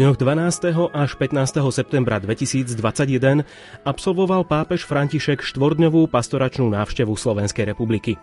dňoch 0.00 0.16
12. 0.16 0.96
až 0.96 1.12
15. 1.12 1.60
septembra 1.76 2.16
2021 2.16 3.44
absolvoval 3.84 4.48
pápež 4.48 4.88
František 4.88 5.44
štvordňovú 5.44 6.08
pastoračnú 6.08 6.72
návštevu 6.72 7.12
Slovenskej 7.12 7.68
republiky. 7.68 8.16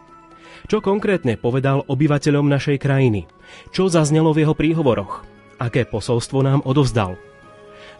Čo 0.66 0.82
konkrétne 0.82 1.38
povedal 1.38 1.85
obyvateľom 1.85 2.49
našej 2.49 2.82
krajiny? 2.82 3.30
Čo 3.70 3.94
zaznelo 3.94 4.34
v 4.34 4.41
jeho 4.41 4.58
príhovoroch? 4.58 5.21
Aké 5.62 5.85
posolstvo 5.85 6.41
nám 6.41 6.66
odovzdal? 6.66 7.13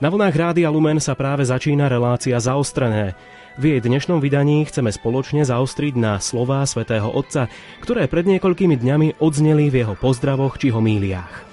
Na 0.02 0.09
vlnách 0.09 0.34
Rádia 0.34 0.73
Lumen 0.73 0.98
sa 0.98 1.13
práve 1.13 1.46
začína 1.46 1.85
relácia 1.85 2.41
Zaostrené. 2.41 3.13
V 3.62 3.77
jej 3.77 3.80
dnešnom 3.85 4.18
vydaní 4.18 4.66
chceme 4.66 4.90
spoločne 4.90 5.46
zaostriť 5.46 5.94
na 6.02 6.18
slová 6.18 6.66
svätého 6.66 7.13
Otca, 7.13 7.46
ktoré 7.85 8.09
pred 8.09 8.26
niekoľkými 8.26 8.73
dňami 8.73 9.21
odzneli 9.21 9.70
v 9.70 9.85
jeho 9.85 9.94
pozdravoch 9.94 10.57
či 10.57 10.73
homíliách. 10.73 11.47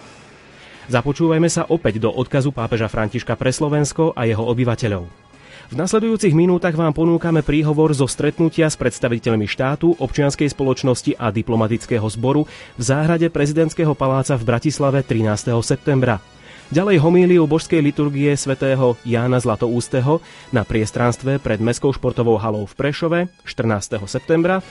Započúvajme 0.84 1.48
sa 1.48 1.64
opäť 1.64 1.96
do 1.96 2.12
odkazu 2.12 2.52
pápeža 2.52 2.92
Františka 2.92 3.40
pre 3.40 3.48
Slovensko 3.48 4.12
a 4.12 4.28
jeho 4.28 4.44
obyvateľov. 4.44 5.24
V 5.72 5.80
nasledujúcich 5.80 6.36
minútach 6.36 6.76
vám 6.76 6.92
ponúkame 6.92 7.40
príhovor 7.40 7.96
zo 7.96 8.04
stretnutia 8.04 8.68
s 8.68 8.76
predstaviteľmi 8.76 9.48
štátu, 9.48 9.96
občianskej 9.96 10.52
spoločnosti 10.52 11.16
a 11.16 11.32
diplomatického 11.32 12.04
zboru 12.12 12.44
v 12.76 12.82
záhrade 12.84 13.32
prezidentského 13.32 13.96
paláca 13.96 14.36
v 14.36 14.44
Bratislave 14.44 15.00
13. 15.00 15.56
septembra. 15.64 16.20
Ďalej 16.68 17.00
homíliu 17.00 17.44
božskej 17.48 17.80
liturgie 17.80 18.32
svätého 18.36 18.96
Jána 19.04 19.40
Zlatoústeho 19.40 20.20
na 20.48 20.64
priestranstve 20.64 21.40
pred 21.40 21.60
Mestskou 21.60 21.92
športovou 21.92 22.36
halou 22.40 22.64
v 22.68 22.74
Prešove 22.76 23.18
14. 23.48 24.00
septembra 24.04 24.64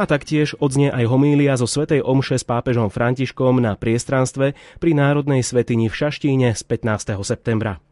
a 0.00 0.08
taktiež 0.08 0.56
odznie 0.56 0.88
aj 0.88 1.04
homília 1.12 1.60
zo 1.60 1.68
Svetej 1.68 2.00
Omše 2.00 2.40
s 2.40 2.44
pápežom 2.48 2.88
Františkom 2.88 3.60
na 3.60 3.76
priestranstve 3.76 4.56
pri 4.80 4.90
Národnej 4.96 5.44
svetini 5.44 5.92
v 5.92 5.94
Šaštíne 6.00 6.56
z 6.56 6.62
15. 6.64 7.20
septembra. 7.20 7.84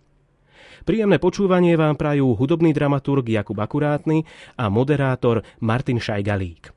Príjemné 0.89 1.21
počúvanie 1.21 1.77
vám 1.77 2.01
prajú 2.01 2.33
hudobný 2.33 2.73
dramaturg 2.73 3.29
Jakub 3.29 3.61
Akurátny 3.61 4.25
a 4.57 4.73
moderátor 4.73 5.45
Martin 5.61 6.01
Šajgalík. 6.01 6.73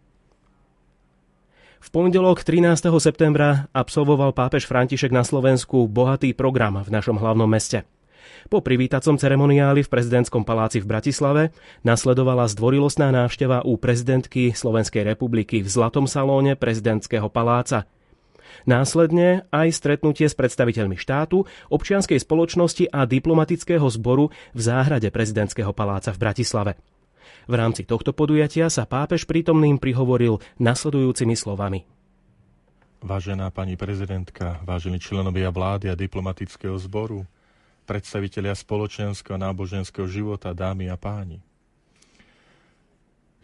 V 1.79 1.87
pondelok 1.95 2.43
13. 2.43 2.91
septembra 2.99 3.71
absolvoval 3.71 4.35
pápež 4.35 4.67
František 4.67 5.15
na 5.15 5.23
Slovensku 5.23 5.87
bohatý 5.87 6.35
program 6.35 6.83
v 6.83 6.91
našom 6.91 7.15
hlavnom 7.15 7.47
meste. 7.47 7.87
Po 8.49 8.59
privítacom 8.59 9.15
ceremoniáli 9.15 9.85
v 9.85 9.91
prezidentskom 9.91 10.43
paláci 10.43 10.83
v 10.83 10.89
Bratislave 10.89 11.43
nasledovala 11.85 12.47
zdvorilostná 12.51 13.11
návšteva 13.11 13.63
u 13.63 13.77
prezidentky 13.79 14.51
Slovenskej 14.51 15.07
republiky 15.07 15.63
v 15.63 15.69
Zlatom 15.69 16.05
salóne 16.05 16.59
prezidentského 16.59 17.27
paláca. 17.31 17.87
Následne 18.67 19.47
aj 19.49 19.71
stretnutie 19.71 20.27
s 20.27 20.35
predstaviteľmi 20.35 20.99
štátu, 20.99 21.47
občianskej 21.71 22.19
spoločnosti 22.19 22.91
a 22.91 23.07
diplomatického 23.07 23.87
zboru 23.87 24.29
v 24.51 24.59
záhrade 24.59 25.07
prezidentského 25.09 25.71
paláca 25.71 26.11
v 26.11 26.21
Bratislave. 26.21 26.73
V 27.47 27.53
rámci 27.57 27.87
tohto 27.87 28.13
podujatia 28.13 28.69
sa 28.69 28.85
pápež 28.85 29.25
prítomným 29.25 29.81
prihovoril 29.81 30.43
nasledujúcimi 30.61 31.33
slovami. 31.33 31.87
Vážená 33.01 33.49
pani 33.49 33.73
prezidentka, 33.73 34.61
vážení 34.61 35.01
členovia 35.01 35.49
vlády 35.49 35.89
a 35.89 35.97
diplomatického 35.97 36.77
zboru, 36.77 37.25
predstavitelia 37.91 38.55
spoločenského 38.55 39.35
a 39.35 39.43
náboženského 39.51 40.07
života, 40.07 40.55
dámy 40.55 40.87
a 40.87 40.95
páni. 40.95 41.43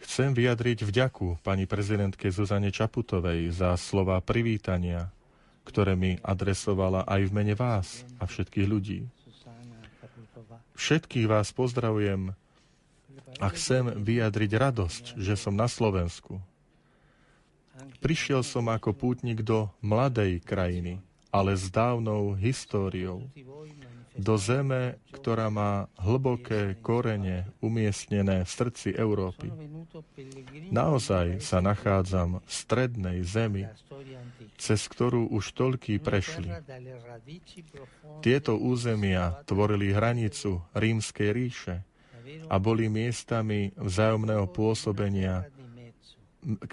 Chcem 0.00 0.32
vyjadriť 0.32 0.88
vďaku 0.88 1.44
pani 1.44 1.68
prezidentke 1.68 2.32
Zuzane 2.32 2.72
Čaputovej 2.72 3.52
za 3.52 3.76
slova 3.76 4.16
privítania, 4.24 5.12
ktoré 5.68 5.92
mi 6.00 6.16
adresovala 6.24 7.04
aj 7.04 7.28
v 7.28 7.34
mene 7.36 7.52
vás 7.52 8.08
a 8.16 8.24
všetkých 8.24 8.64
ľudí. 8.64 9.04
Všetkých 10.80 11.28
vás 11.28 11.52
pozdravujem 11.52 12.32
a 13.36 13.46
chcem 13.52 14.00
vyjadriť 14.00 14.50
radosť, 14.56 15.04
že 15.20 15.36
som 15.36 15.52
na 15.52 15.68
Slovensku. 15.68 16.40
Prišiel 18.00 18.40
som 18.40 18.64
ako 18.72 18.96
pútnik 18.96 19.44
do 19.44 19.68
mladej 19.84 20.40
krajiny, 20.40 21.04
ale 21.28 21.52
s 21.52 21.68
dávnou 21.68 22.32
históriou, 22.32 23.28
do 24.18 24.34
zeme, 24.34 24.98
ktorá 25.14 25.46
má 25.46 25.86
hlboké 25.94 26.74
korene 26.82 27.46
umiestnené 27.62 28.42
v 28.42 28.50
srdci 28.50 28.90
Európy. 28.98 29.46
Naozaj 30.74 31.38
sa 31.38 31.62
nachádzam 31.62 32.42
v 32.42 32.50
strednej 32.50 33.22
zemi, 33.22 33.70
cez 34.58 34.90
ktorú 34.90 35.30
už 35.30 35.54
toľký 35.54 36.02
prešli. 36.02 36.50
Tieto 38.18 38.58
územia 38.58 39.38
tvorili 39.46 39.94
hranicu 39.94 40.66
rímskej 40.74 41.28
ríše 41.30 41.76
a 42.50 42.58
boli 42.58 42.90
miestami 42.90 43.70
vzájomného 43.78 44.50
pôsobenia 44.50 45.46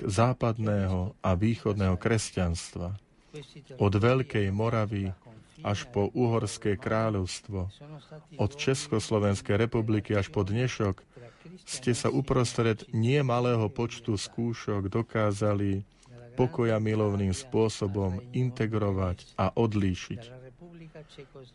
západného 0.02 1.14
a 1.22 1.30
východného 1.38 1.96
kresťanstva. 1.98 2.98
Od 3.78 3.94
Veľkej 3.94 4.48
Moravy 4.50 5.12
až 5.64 5.88
po 5.92 6.12
Uhorské 6.12 6.76
kráľovstvo, 6.76 7.72
od 8.36 8.52
Československej 8.56 9.56
republiky 9.56 10.18
až 10.18 10.34
po 10.34 10.44
dnešok, 10.44 11.06
ste 11.64 11.94
sa 11.94 12.10
uprostred 12.10 12.84
nie 12.92 13.22
malého 13.22 13.70
počtu 13.70 14.18
skúšok 14.18 14.90
dokázali 14.90 15.86
pokoja 16.36 16.82
milovným 16.84 17.32
spôsobom 17.32 18.20
integrovať 18.36 19.24
a 19.40 19.56
odlíšiť. 19.56 20.22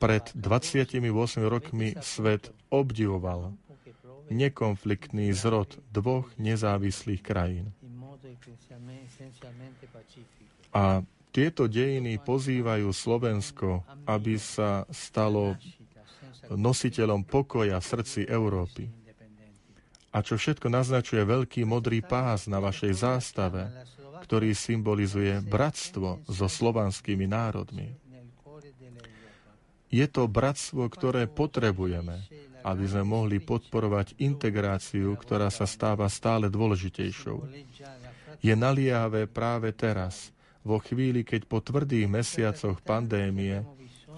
Pred 0.00 0.24
28 0.32 0.96
rokmi 1.44 1.92
svet 2.00 2.54
obdivoval 2.72 3.52
nekonfliktný 4.30 5.34
zrod 5.34 5.76
dvoch 5.90 6.30
nezávislých 6.38 7.20
krajín. 7.20 7.74
A 10.70 11.02
tieto 11.30 11.70
dejiny 11.70 12.18
pozývajú 12.18 12.90
Slovensko, 12.90 13.86
aby 14.06 14.34
sa 14.36 14.84
stalo 14.90 15.54
nositeľom 16.50 17.22
pokoja 17.22 17.78
v 17.78 17.86
srdci 17.86 18.20
Európy. 18.26 18.90
A 20.10 20.26
čo 20.26 20.34
všetko 20.34 20.66
naznačuje 20.66 21.22
veľký 21.22 21.62
modrý 21.62 22.02
pás 22.02 22.50
na 22.50 22.58
vašej 22.58 22.92
zástave, 22.98 23.70
ktorý 24.26 24.50
symbolizuje 24.54 25.38
bratstvo 25.38 26.26
so 26.26 26.46
slovanskými 26.50 27.30
národmi. 27.30 27.94
Je 29.90 30.06
to 30.06 30.26
bratstvo, 30.26 30.86
ktoré 30.90 31.26
potrebujeme, 31.30 32.26
aby 32.62 32.84
sme 32.86 33.02
mohli 33.06 33.38
podporovať 33.42 34.18
integráciu, 34.22 35.14
ktorá 35.18 35.50
sa 35.50 35.66
stáva 35.66 36.06
stále 36.06 36.46
dôležitejšou. 36.46 37.46
Je 38.42 38.54
naliehavé 38.54 39.26
práve 39.26 39.74
teraz, 39.74 40.30
vo 40.60 40.78
chvíli, 40.80 41.24
keď 41.24 41.48
po 41.48 41.58
tvrdých 41.64 42.06
mesiacoch 42.06 42.80
pandémie 42.84 43.64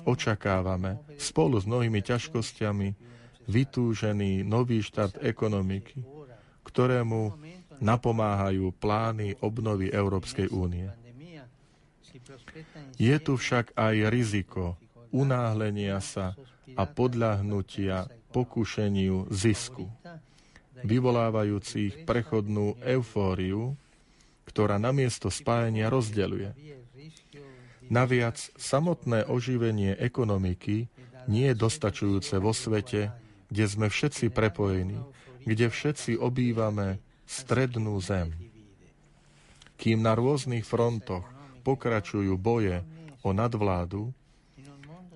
očakávame 0.02 0.98
spolu 1.18 1.62
s 1.62 1.64
mnohými 1.66 2.02
ťažkosťami 2.02 2.88
vytúžený 3.46 4.42
nový 4.42 4.82
štart 4.82 5.22
ekonomiky, 5.22 6.02
ktorému 6.66 7.38
napomáhajú 7.82 8.70
plány 8.78 9.38
obnovy 9.42 9.90
Európskej 9.90 10.50
únie. 10.50 10.90
Je 12.98 13.16
tu 13.18 13.34
však 13.34 13.74
aj 13.74 13.94
riziko 14.10 14.78
unáhlenia 15.10 15.98
sa 15.98 16.38
a 16.78 16.82
podľahnutia 16.88 18.08
pokušeniu 18.32 19.28
zisku, 19.28 19.90
vyvolávajúcich 20.80 22.08
prechodnú 22.08 22.80
eufóriu, 22.80 23.76
ktorá 24.52 24.76
namiesto 24.76 25.32
spájania 25.32 25.88
rozdeľuje. 25.88 26.52
Naviac, 27.88 28.36
samotné 28.56 29.24
oživenie 29.24 29.96
ekonomiky 29.96 30.92
nie 31.24 31.46
je 31.52 31.56
dostačujúce 31.56 32.36
vo 32.36 32.52
svete, 32.52 33.12
kde 33.48 33.64
sme 33.68 33.88
všetci 33.88 34.32
prepojení, 34.32 35.00
kde 35.44 35.72
všetci 35.72 36.20
obývame 36.20 37.00
strednú 37.24 37.96
zem. 38.00 38.32
Kým 39.80 40.04
na 40.04 40.12
rôznych 40.12 40.68
frontoch 40.68 41.24
pokračujú 41.64 42.36
boje 42.36 42.80
o 43.24 43.32
nadvládu, 43.32 44.12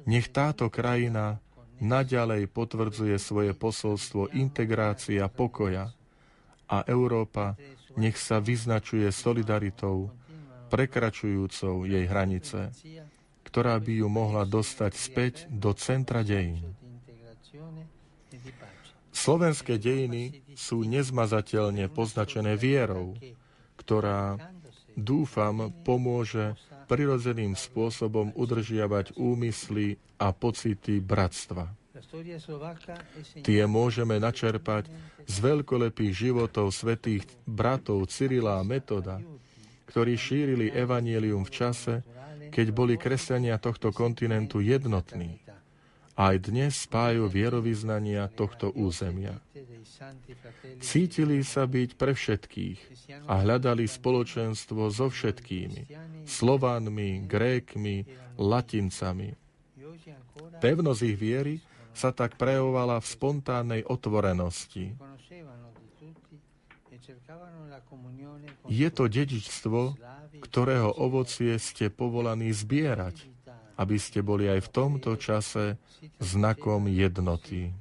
nech 0.04 0.28
táto 0.32 0.68
krajina 0.68 1.40
naďalej 1.80 2.48
potvrdzuje 2.52 3.16
svoje 3.16 3.52
posolstvo 3.52 4.32
integrácia 4.36 5.28
pokoja 5.32 5.95
a 6.66 6.82
Európa 6.86 7.54
nech 7.96 8.20
sa 8.20 8.42
vyznačuje 8.42 9.08
solidaritou, 9.08 10.12
prekračujúcou 10.68 11.86
jej 11.86 12.04
hranice, 12.04 12.74
ktorá 13.46 13.78
by 13.78 13.92
ju 14.02 14.08
mohla 14.10 14.42
dostať 14.42 14.92
späť 14.92 15.34
do 15.48 15.70
centra 15.72 16.26
dejín. 16.26 16.74
Slovenské 19.16 19.80
dejiny 19.80 20.44
sú 20.52 20.84
nezmazateľne 20.84 21.88
poznačené 21.88 22.58
vierou, 22.60 23.16
ktorá, 23.80 24.36
dúfam, 24.92 25.72
pomôže 25.86 26.52
prirodzeným 26.86 27.56
spôsobom 27.56 28.36
udržiavať 28.36 29.16
úmysly 29.16 29.96
a 30.20 30.36
pocity 30.36 31.00
bratstva. 31.00 31.72
Tie 33.43 33.62
môžeme 33.64 34.20
načerpať 34.20 34.90
z 35.25 35.37
veľkolepých 35.40 36.12
životov 36.12 36.70
svetých 36.70 37.25
bratov 37.48 38.06
Cyrila 38.12 38.60
a 38.60 38.66
Metoda, 38.66 39.20
ktorí 39.88 40.19
šírili 40.19 40.69
evanielium 40.70 41.46
v 41.46 41.54
čase, 41.54 41.94
keď 42.52 42.66
boli 42.72 42.94
kresťania 43.00 43.56
tohto 43.56 43.90
kontinentu 43.90 44.60
jednotní. 44.60 45.40
Aj 46.16 46.32
dnes 46.40 46.88
spájajú 46.88 47.28
vierovýznania 47.28 48.25
tohto 48.32 48.72
územia. 48.72 49.37
Cítili 50.81 51.44
sa 51.44 51.69
byť 51.69 51.90
pre 52.00 52.16
všetkých 52.16 52.78
a 53.28 53.44
hľadali 53.44 53.84
spoločenstvo 53.84 54.88
so 54.88 55.12
všetkými, 55.12 55.93
Slovanmi, 56.25 57.25
Grékmi, 57.28 58.08
Latincami. 58.40 59.37
Pevnosť 60.56 61.02
ich 61.04 61.16
viery 61.20 61.54
sa 61.96 62.12
tak 62.12 62.37
prejavovala 62.37 63.00
v 63.00 63.06
spontánnej 63.08 63.82
otvorenosti. 63.88 64.93
Je 68.69 68.88
to 68.93 69.04
dedičstvo, 69.08 69.96
ktorého 70.44 70.93
ovocie 70.93 71.56
ste 71.56 71.88
povolaní 71.88 72.52
zbierať, 72.52 73.25
aby 73.81 73.96
ste 73.96 74.20
boli 74.20 74.44
aj 74.44 74.69
v 74.69 74.72
tomto 74.72 75.16
čase 75.16 75.81
znakom 76.20 76.84
jednoty. 76.93 77.72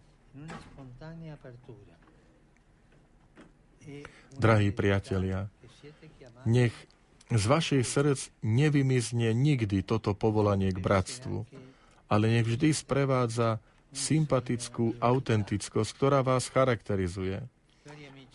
Drahí 4.36 4.72
priatelia, 4.72 5.48
nech 6.48 6.76
z 7.32 7.44
vašich 7.50 7.86
srdc 7.88 8.30
nevymizne 8.46 9.34
nikdy 9.34 9.82
toto 9.82 10.14
povolanie 10.14 10.70
k 10.70 10.80
bratstvu, 10.80 11.48
ale 12.06 12.24
nech 12.30 12.46
vždy 12.46 12.70
sprevádza 12.76 13.58
sympatickú 13.96 15.00
autentickosť, 15.00 15.90
ktorá 15.96 16.20
vás 16.20 16.52
charakterizuje. 16.52 17.40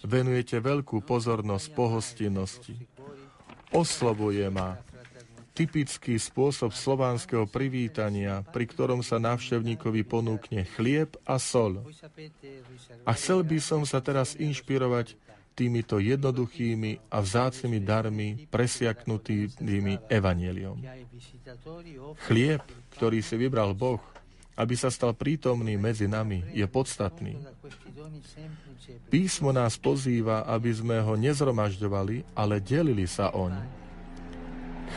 Venujete 0.00 0.56
veľkú 0.56 1.04
pozornosť 1.04 1.66
pohostinnosti. 1.76 2.74
Oslovuje 3.70 4.48
ma 4.48 4.80
typický 5.52 6.16
spôsob 6.16 6.72
slovanského 6.72 7.44
privítania, 7.44 8.40
pri 8.48 8.64
ktorom 8.64 9.04
sa 9.04 9.20
návštevníkovi 9.20 10.08
ponúkne 10.08 10.64
chlieb 10.72 11.20
a 11.28 11.36
sol. 11.36 11.84
A 13.04 13.10
chcel 13.12 13.44
by 13.44 13.58
som 13.60 13.84
sa 13.84 14.00
teraz 14.00 14.32
inšpirovať 14.40 15.20
týmito 15.52 16.00
jednoduchými 16.00 17.12
a 17.12 17.20
vzácnými 17.20 17.84
darmi 17.84 18.48
presiaknutými 18.48 20.08
evaneliom. 20.08 20.80
Chlieb, 22.24 22.64
ktorý 22.96 23.20
si 23.20 23.36
vybral 23.36 23.76
Boh, 23.76 24.00
aby 24.60 24.76
sa 24.76 24.92
stal 24.92 25.16
prítomný 25.16 25.80
medzi 25.80 26.04
nami, 26.04 26.44
je 26.52 26.68
podstatný. 26.68 27.40
Písmo 29.08 29.56
nás 29.56 29.80
pozýva, 29.80 30.44
aby 30.44 30.68
sme 30.68 31.00
ho 31.00 31.16
nezromažďovali, 31.16 32.36
ale 32.36 32.60
delili 32.60 33.08
sa 33.08 33.32
oň. 33.32 33.56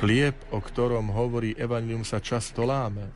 Chlieb, 0.04 0.36
o 0.52 0.60
ktorom 0.60 1.08
hovorí 1.16 1.56
Evangelium, 1.56 2.04
sa 2.04 2.20
často 2.20 2.68
láme. 2.68 3.08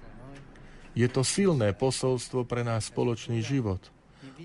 Je 0.95 1.05
to 1.11 1.21
silné 1.27 1.75
posolstvo 1.75 2.47
pre 2.47 2.63
náš 2.63 2.89
spoločný 2.95 3.43
život. 3.43 3.83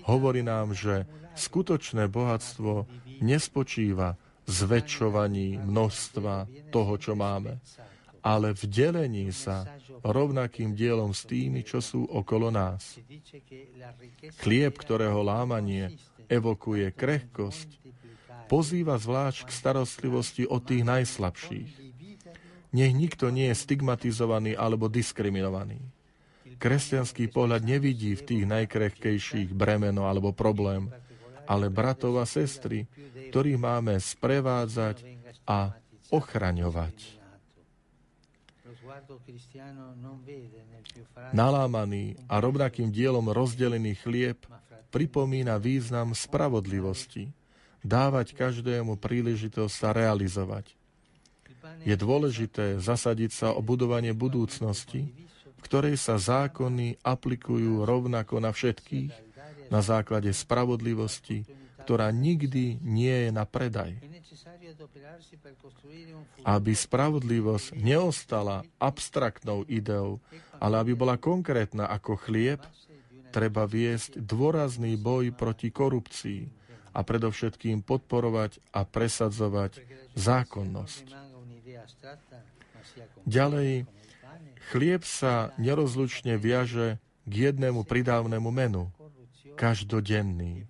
Hovorí 0.03 0.43
nám, 0.43 0.75
že 0.75 1.07
skutočné 1.39 2.11
bohatstvo 2.11 2.85
nespočíva 3.23 4.19
zväčšovaní 4.43 5.55
množstva 5.61 6.51
toho, 6.67 6.93
čo 6.99 7.15
máme, 7.15 7.63
ale 8.23 8.55
v 8.55 8.63
delení 8.71 9.27
sa 9.35 9.67
rovnakým 9.99 10.71
dielom 10.71 11.11
s 11.11 11.27
tými, 11.27 11.61
čo 11.67 11.83
sú 11.83 12.07
okolo 12.07 12.47
nás. 12.47 12.95
Chlieb, 14.39 14.73
ktorého 14.79 15.19
lámanie 15.19 15.99
evokuje 16.31 16.87
krehkosť, 16.95 17.83
pozýva 18.47 18.95
zvlášť 18.95 19.47
k 19.47 19.51
starostlivosti 19.51 20.43
o 20.47 20.63
tých 20.63 20.87
najslabších. 20.87 21.71
Nech 22.73 22.93
nikto 22.95 23.29
nie 23.29 23.51
je 23.51 23.59
stigmatizovaný 23.59 24.55
alebo 24.57 24.89
diskriminovaný. 24.89 25.83
Kresťanský 26.57 27.27
pohľad 27.27 27.67
nevidí 27.67 28.15
v 28.15 28.23
tých 28.23 28.43
najkrehkejších 28.47 29.51
bremeno 29.51 30.07
alebo 30.07 30.31
problém, 30.31 30.87
ale 31.43 31.67
bratov 31.67 32.23
a 32.23 32.25
sestry, 32.25 32.87
ktorých 33.29 33.59
máme 33.59 33.99
sprevádzať 33.99 35.03
a 35.43 35.75
ochraňovať. 36.07 37.22
Nalámaný 41.33 42.15
a 42.29 42.35
rovnakým 42.37 42.93
dielom 42.93 43.25
rozdelený 43.33 43.97
chlieb 43.97 44.37
pripomína 44.93 45.57
význam 45.57 46.13
spravodlivosti, 46.13 47.33
dávať 47.81 48.37
každému 48.37 49.01
príležitosť 49.01 49.73
sa 49.73 49.89
realizovať. 49.91 50.77
Je 51.83 51.95
dôležité 51.97 52.77
zasadiť 52.77 53.31
sa 53.33 53.47
o 53.57 53.65
budovanie 53.65 54.13
budúcnosti, 54.13 55.09
v 55.57 55.61
ktorej 55.65 55.97
sa 55.97 56.21
zákony 56.21 57.01
aplikujú 57.01 57.83
rovnako 57.83 58.39
na 58.39 58.53
všetkých, 58.53 59.11
na 59.73 59.81
základe 59.81 60.29
spravodlivosti, 60.31 61.43
ktorá 61.83 62.13
nikdy 62.13 62.79
nie 62.79 63.27
je 63.27 63.29
na 63.33 63.43
predaj. 63.43 63.97
Aby 66.43 66.71
spravodlivosť 66.73 67.77
neostala 67.77 68.65
abstraktnou 68.77 69.63
ideou, 69.69 70.19
ale 70.57 70.81
aby 70.81 70.93
bola 70.97 71.15
konkrétna 71.19 71.87
ako 71.89 72.17
chlieb, 72.17 72.61
treba 73.33 73.65
viesť 73.65 74.21
dôrazný 74.21 74.93
boj 74.93 75.33
proti 75.33 75.73
korupcii 75.73 76.41
a 76.93 77.01
predovšetkým 77.01 77.81
podporovať 77.81 78.61
a 78.69 78.85
presadzovať 78.85 79.81
zákonnosť. 80.13 81.05
Ďalej, 83.25 83.89
chlieb 84.69 85.01
sa 85.01 85.49
nerozlučne 85.57 86.37
viaže 86.37 87.01
k 87.25 87.33
jednému 87.49 87.87
pridávnemu 87.87 88.49
menu, 88.53 88.83
každodenný. 89.57 90.69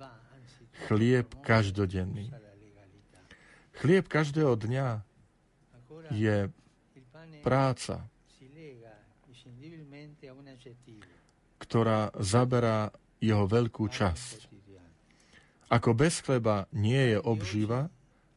Chlieb 0.87 1.27
každodenný. 1.43 2.42
Chlieb 3.73 4.05
každého 4.05 4.53
dňa 4.53 5.01
je 6.13 6.49
práca, 7.41 8.05
ktorá 11.57 12.13
zaberá 12.21 12.93
jeho 13.17 13.47
veľkú 13.49 13.87
časť. 13.89 14.51
Ako 15.73 15.97
bez 15.97 16.21
chleba 16.21 16.69
nie 16.69 17.15
je 17.15 17.17
obživa, 17.17 17.89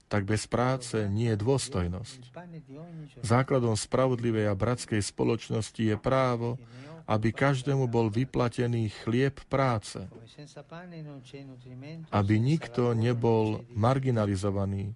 tak 0.06 0.24
bez 0.24 0.46
práce 0.46 0.96
nie 1.10 1.34
je 1.34 1.38
dôstojnosť. 1.42 2.20
Základom 3.20 3.74
spravodlivej 3.74 4.46
a 4.48 4.54
bratskej 4.54 5.02
spoločnosti 5.02 5.82
je 5.82 5.96
právo, 5.98 6.56
aby 7.06 7.34
každému 7.34 7.86
bol 7.90 8.08
vyplatený 8.10 8.90
chlieb 9.02 9.36
práce, 9.50 10.00
aby 12.10 12.34
nikto 12.38 12.94
nebol 12.94 13.66
marginalizovaný 13.74 14.94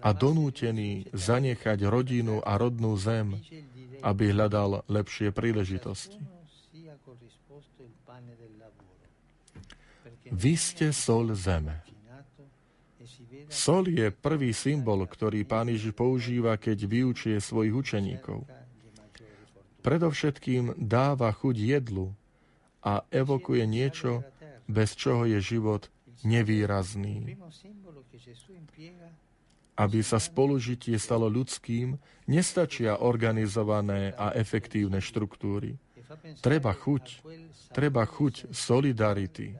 a 0.00 0.10
donútený 0.12 1.08
zanechať 1.12 1.78
rodinu 1.88 2.44
a 2.44 2.56
rodnú 2.60 2.96
zem, 2.96 3.36
aby 4.04 4.32
hľadal 4.32 4.84
lepšie 4.86 5.32
príležitosti. 5.32 6.20
Vy 10.26 10.54
ste 10.58 10.90
sol 10.90 11.30
zeme. 11.38 11.86
Sol 13.46 13.86
je 13.86 14.10
prvý 14.10 14.50
symbol, 14.50 15.06
ktorý 15.06 15.46
pán 15.46 15.70
Ježiš 15.70 15.94
používa, 15.94 16.58
keď 16.58 16.78
vyučuje 16.82 17.38
svojich 17.38 17.74
učeníkov. 17.74 18.42
Predovšetkým 19.86 20.74
dáva 20.74 21.30
chuť 21.30 21.56
jedlu 21.62 22.10
a 22.82 23.06
evokuje 23.14 23.62
niečo, 23.70 24.26
bez 24.66 24.98
čoho 24.98 25.30
je 25.30 25.38
život 25.38 25.86
nevýrazný. 26.26 27.38
Aby 29.76 30.00
sa 30.00 30.16
spolužitie 30.16 30.96
stalo 30.96 31.28
ľudským, 31.28 32.00
nestačia 32.24 32.98
organizované 33.04 34.16
a 34.16 34.32
efektívne 34.32 35.04
štruktúry. 35.04 35.76
Treba 36.40 36.72
chuť, 36.72 37.04
treba 37.76 38.02
chuť 38.08 38.50
solidarity, 38.50 39.52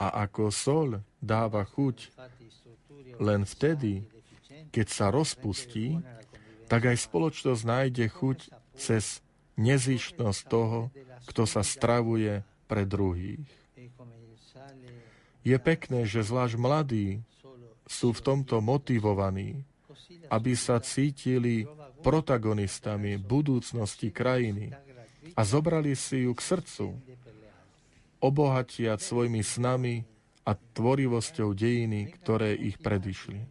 a 0.00 0.24
ako 0.24 0.48
sol 0.48 1.04
dáva 1.20 1.68
chuť 1.68 2.08
len 3.20 3.44
vtedy, 3.44 4.08
keď 4.72 4.86
sa 4.88 5.06
rozpustí, 5.12 6.00
tak 6.72 6.88
aj 6.88 7.04
spoločnosť 7.04 7.62
nájde 7.68 8.06
chuť 8.08 8.38
cez 8.80 9.20
nezištnosť 9.60 10.40
toho, 10.48 10.88
kto 11.28 11.44
sa 11.44 11.60
stravuje 11.60 12.40
pre 12.64 12.88
druhých. 12.88 13.44
Je 15.44 15.56
pekné, 15.60 16.08
že 16.08 16.24
zvlášť 16.24 16.56
mladí 16.56 17.20
sú 17.90 18.14
v 18.14 18.22
tomto 18.22 18.62
motivovaní, 18.62 19.66
aby 20.30 20.54
sa 20.54 20.78
cítili 20.78 21.66
protagonistami 22.06 23.18
budúcnosti 23.18 24.14
krajiny 24.14 24.70
a 25.34 25.40
zobrali 25.42 25.98
si 25.98 26.22
ju 26.24 26.32
k 26.32 26.40
srdcu, 26.40 26.86
obohatiať 28.22 29.02
svojimi 29.02 29.42
snami 29.42 30.06
a 30.46 30.54
tvorivosťou 30.54 31.50
dejiny, 31.50 32.14
ktoré 32.22 32.54
ich 32.54 32.78
predišli. 32.78 33.42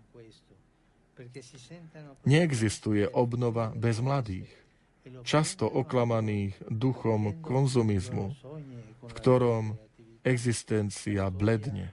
Neexistuje 2.24 3.12
obnova 3.12 3.76
bez 3.76 4.00
mladých, 4.00 4.48
často 5.28 5.68
oklamaných 5.68 6.56
duchom 6.72 7.44
konzumizmu, 7.44 8.40
v 9.04 9.12
ktorom 9.12 9.76
existencia 10.24 11.28
bledne. 11.28 11.92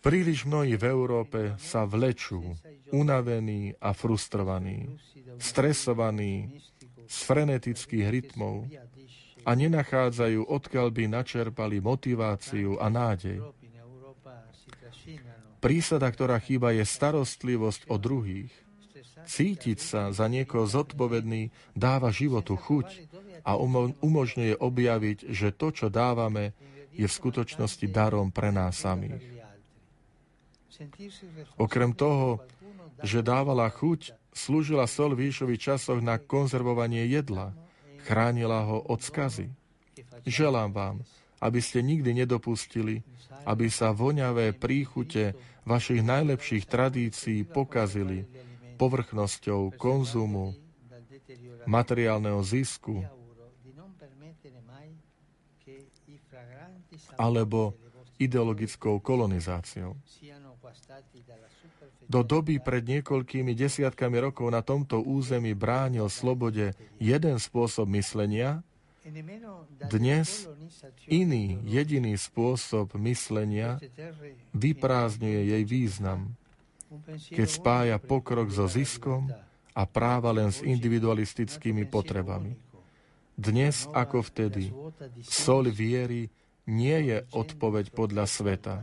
Príliš 0.00 0.48
mnohí 0.48 0.80
v 0.80 0.84
Európe 0.88 1.40
sa 1.60 1.84
vlečú, 1.84 2.56
unavení 2.88 3.76
a 3.76 3.92
frustrovaní, 3.92 4.96
stresovaní 5.36 6.64
z 7.04 7.16
frenetických 7.28 8.06
rytmov 8.08 8.64
a 9.44 9.50
nenachádzajú, 9.52 10.48
odkiaľ 10.48 10.88
by 10.88 11.04
načerpali 11.10 11.84
motiváciu 11.84 12.80
a 12.80 12.88
nádej. 12.88 13.44
Prísada, 15.60 16.08
ktorá 16.08 16.40
chýba, 16.40 16.72
je 16.72 16.84
starostlivosť 16.88 17.92
o 17.92 18.00
druhých. 18.00 18.52
Cítiť 19.28 19.78
sa 19.84 20.02
za 20.16 20.32
niekoho 20.32 20.64
zodpovedný 20.64 21.52
dáva 21.76 22.08
životu 22.08 22.56
chuť 22.56 23.04
a 23.44 23.60
umožňuje 24.00 24.56
objaviť, 24.56 25.18
že 25.28 25.52
to, 25.52 25.68
čo 25.76 25.86
dávame, 25.92 26.56
je 26.96 27.04
v 27.04 27.12
skutočnosti 27.12 27.84
darom 27.92 28.32
pre 28.32 28.48
nás 28.48 28.80
samých. 28.80 29.39
Okrem 31.60 31.92
toho, 31.92 32.40
že 33.04 33.20
dávala 33.20 33.68
chuť, 33.68 34.16
slúžila 34.32 34.88
sol 34.88 35.12
v 35.16 35.32
časoch 35.56 36.00
na 36.00 36.16
konzervovanie 36.16 37.04
jedla, 37.08 37.52
chránila 38.08 38.64
ho 38.64 38.80
od 38.88 39.00
skazy. 39.00 39.52
Želám 40.24 40.70
vám, 40.72 40.96
aby 41.40 41.60
ste 41.60 41.80
nikdy 41.84 42.24
nedopustili, 42.24 43.04
aby 43.48 43.72
sa 43.72 43.92
voňavé 43.92 44.52
príchute 44.56 45.36
vašich 45.64 46.04
najlepších 46.04 46.64
tradícií 46.68 47.44
pokazili 47.44 48.24
povrchnosťou 48.76 49.76
konzumu, 49.76 50.56
materiálneho 51.68 52.40
zisku 52.40 53.04
alebo 57.20 57.76
ideologickou 58.20 59.00
kolonizáciou. 59.00 59.96
Do 62.10 62.26
doby 62.26 62.58
pred 62.58 62.82
niekoľkými 62.82 63.54
desiatkami 63.54 64.18
rokov 64.18 64.50
na 64.50 64.60
tomto 64.66 64.98
území 64.98 65.54
bránil 65.54 66.10
slobode 66.10 66.74
jeden 66.98 67.36
spôsob 67.38 67.86
myslenia, 67.94 68.66
dnes 69.88 70.44
iný 71.08 71.56
jediný 71.64 72.14
spôsob 72.20 72.94
myslenia 73.00 73.80
vyprázdňuje 74.52 75.40
jej 75.56 75.64
význam, 75.64 76.36
keď 77.32 77.48
spája 77.48 77.96
pokrok 77.96 78.52
so 78.52 78.68
ziskom 78.68 79.32
a 79.72 79.82
práva 79.88 80.34
len 80.34 80.52
s 80.52 80.60
individualistickými 80.60 81.88
potrebami. 81.88 82.58
Dnes 83.40 83.88
ako 83.88 84.20
vtedy, 84.20 84.68
sol 85.24 85.70
viery 85.72 86.28
nie 86.68 86.98
je 87.08 87.24
odpoveď 87.32 87.96
podľa 87.96 88.28
sveta. 88.28 88.74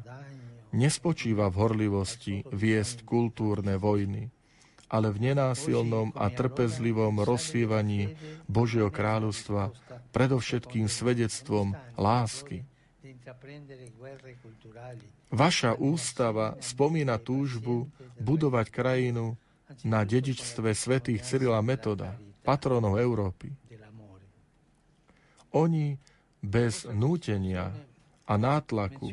Nespočíva 0.77 1.49
v 1.49 1.55
horlivosti 1.57 2.45
viesť 2.53 3.01
kultúrne 3.01 3.81
vojny, 3.81 4.29
ale 4.93 5.09
v 5.09 5.33
nenásilnom 5.33 6.13
a 6.13 6.29
trpezlivom 6.29 7.25
rozsievaní 7.25 8.13
Božieho 8.45 8.93
kráľovstva 8.93 9.73
predovšetkým 10.13 10.85
svedectvom 10.85 11.73
lásky. 11.97 12.61
Vaša 15.33 15.75
ústava 15.81 16.55
spomína 16.61 17.17
túžbu 17.17 17.89
budovať 18.21 18.69
krajinu 18.69 19.35
na 19.83 20.05
dedičstve 20.05 20.71
svätých 20.71 21.25
Cyrila 21.25 21.59
Metoda, 21.65 22.15
patronov 22.45 23.01
Európy. 23.01 23.51
Oni 25.57 25.97
bez 26.39 26.85
nútenia 26.87 27.73
a 28.27 28.33
nátlaku 28.35 29.07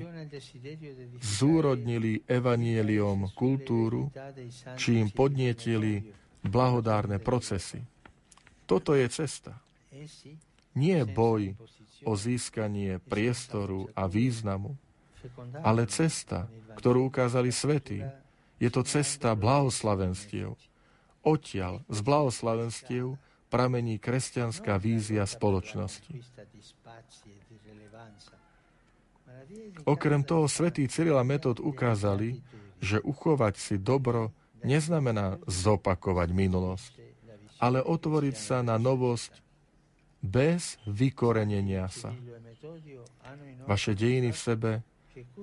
zúrodnili 1.23 2.27
evanieliom 2.27 3.31
kultúru, 3.39 4.11
čím 4.75 5.15
podnietili 5.15 6.11
blahodárne 6.43 7.23
procesy. 7.23 7.79
Toto 8.67 8.99
je 8.99 9.07
cesta. 9.07 9.55
Nie 10.75 11.07
boj 11.07 11.55
o 12.03 12.19
získanie 12.19 12.99
priestoru 12.99 13.87
a 13.95 14.11
významu, 14.11 14.75
ale 15.63 15.87
cesta, 15.87 16.51
ktorú 16.75 17.09
ukázali 17.09 17.55
svety. 17.55 18.03
Je 18.59 18.69
to 18.69 18.83
cesta 18.83 19.39
blahoslavenstiev. 19.39 20.59
Odtiaľ 21.25 21.81
z 21.89 21.99
blahoslavenstiev 22.05 23.17
pramení 23.49 23.97
kresťanská 24.03 24.77
vízia 24.77 25.25
spoločnosti. 25.25 26.13
Okrem 29.85 30.25
toho 30.25 30.49
svätý 30.49 30.89
Cyril 30.89 31.17
a 31.17 31.25
Metod 31.25 31.61
ukázali, 31.61 32.41
že 32.81 33.01
uchovať 33.01 33.55
si 33.57 33.75
dobro 33.81 34.33
neznamená 34.65 35.41
zopakovať 35.45 36.29
minulosť, 36.33 36.93
ale 37.61 37.85
otvoriť 37.85 38.37
sa 38.37 38.59
na 38.65 38.81
novosť 38.81 39.33
bez 40.25 40.81
vykorenenia 40.89 41.89
sa. 41.93 42.17
Vaše 43.69 43.93
dejiny 43.93 44.33
v 44.33 44.39
sebe 44.41 44.73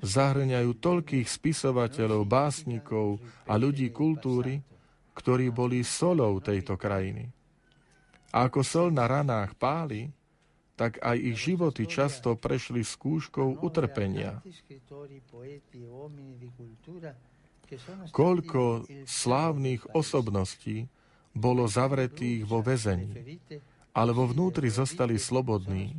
zahrňajú 0.01 0.71
toľkých 0.81 1.27
spisovateľov, 1.29 2.27
básnikov 2.27 3.21
a 3.45 3.55
ľudí 3.55 3.93
kultúry, 3.93 4.59
ktorí 5.15 5.53
boli 5.53 5.85
solou 5.85 6.41
tejto 6.41 6.75
krajiny. 6.75 7.29
A 8.31 8.47
ako 8.47 8.63
sol 8.63 8.87
na 8.89 9.05
ranách 9.05 9.53
páli, 9.59 10.07
tak 10.81 10.97
aj 10.97 11.13
ich 11.13 11.37
životy 11.37 11.85
často 11.85 12.33
prešli 12.33 12.81
skúškou 12.81 13.61
utrpenia. 13.61 14.41
Koľko 18.09 18.89
slávnych 19.05 19.85
osobností 19.93 20.89
bolo 21.37 21.69
zavretých 21.69 22.49
vo 22.49 22.65
väzení, 22.65 23.37
ale 23.93 24.09
vo 24.09 24.25
vnútri 24.25 24.73
zostali 24.73 25.21
slobodní, 25.21 25.93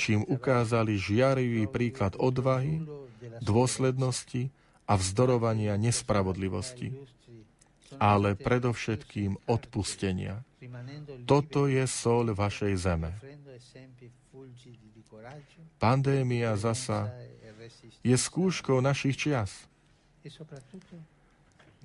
čím 0.00 0.24
ukázali 0.24 0.96
žiarivý 0.96 1.68
príklad 1.68 2.16
odvahy, 2.16 2.80
dôslednosti 3.44 4.48
a 4.88 4.96
vzdorovania 4.96 5.76
nespravodlivosti 5.76 6.96
ale 8.02 8.34
predovšetkým 8.34 9.46
odpustenia. 9.46 10.42
Toto 11.26 11.66
je 11.66 11.84
sol 11.86 12.32
vašej 12.32 12.74
zeme. 12.76 13.10
Pandémia 15.76 16.56
zasa 16.56 17.10
je 18.04 18.16
skúškou 18.16 18.78
našich 18.78 19.16
čias. 19.16 19.66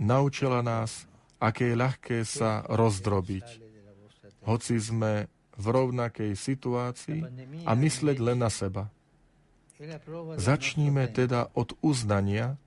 Naučila 0.01 0.61
nás, 0.65 1.05
aké 1.41 1.73
je 1.73 1.75
ľahké 1.77 2.17
sa 2.25 2.65
rozdrobiť, 2.69 3.47
hoci 4.45 4.75
sme 4.81 5.29
v 5.57 5.65
rovnakej 5.65 6.33
situácii 6.33 7.21
a 7.65 7.71
mysleť 7.77 8.17
len 8.17 8.41
na 8.41 8.50
seba. 8.50 8.89
Začníme 10.38 11.09
teda 11.09 11.50
od 11.57 11.73
uznania, 11.81 12.57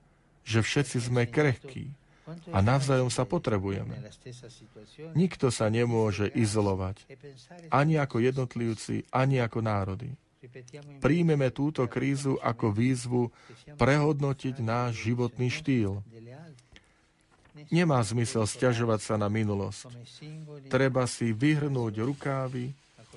že 0.43 0.59
všetci 0.59 0.97
sme 1.11 1.23
krehkí, 1.27 1.95
a 2.49 2.59
navzájom 2.61 3.13
sa 3.13 3.23
potrebujeme. 3.23 4.01
Nikto 5.13 5.53
sa 5.53 5.69
nemôže 5.69 6.29
izolovať, 6.33 7.05
ani 7.69 8.01
ako 8.01 8.21
jednotlivci, 8.21 9.05
ani 9.13 9.41
ako 9.41 9.61
národy. 9.61 10.09
Príjmeme 11.01 11.49
túto 11.49 11.85
krízu 11.89 12.37
ako 12.41 12.69
výzvu 12.69 13.33
prehodnotiť 13.77 14.61
náš 14.61 15.09
životný 15.09 15.49
štýl. 15.49 16.05
Nemá 17.73 18.03
zmysel 18.03 18.45
stiažovať 18.45 18.99
sa 19.01 19.15
na 19.17 19.31
minulosť. 19.31 19.89
Treba 20.69 21.07
si 21.09 21.33
vyhrnúť 21.33 22.03
rukávy 22.03 22.75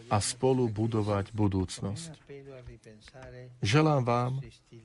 a 0.09 0.17
spolu 0.19 0.69
budovať 0.69 1.31
budúcnosť. 1.33 2.13
Želám 3.61 4.03
vám, 4.05 4.33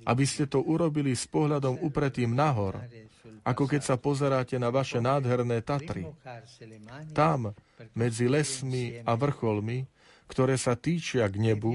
aby 0.03 0.25
ste 0.27 0.45
to 0.45 0.59
urobili 0.59 1.15
s 1.15 1.25
pohľadom 1.27 1.79
upretým 1.79 2.35
nahor, 2.35 2.83
ako 3.43 3.67
keď 3.67 3.81
sa 3.83 3.95
pozeráte 3.99 4.55
na 4.55 4.71
vaše 4.71 5.03
nádherné 5.03 5.63
Tatry. 5.63 6.07
Tam, 7.11 7.51
medzi 7.91 8.27
lesmi 8.27 9.03
a 9.03 9.15
vrcholmi, 9.15 9.87
ktoré 10.27 10.55
sa 10.55 10.79
týčia 10.79 11.27
k 11.27 11.35
nebu, 11.39 11.73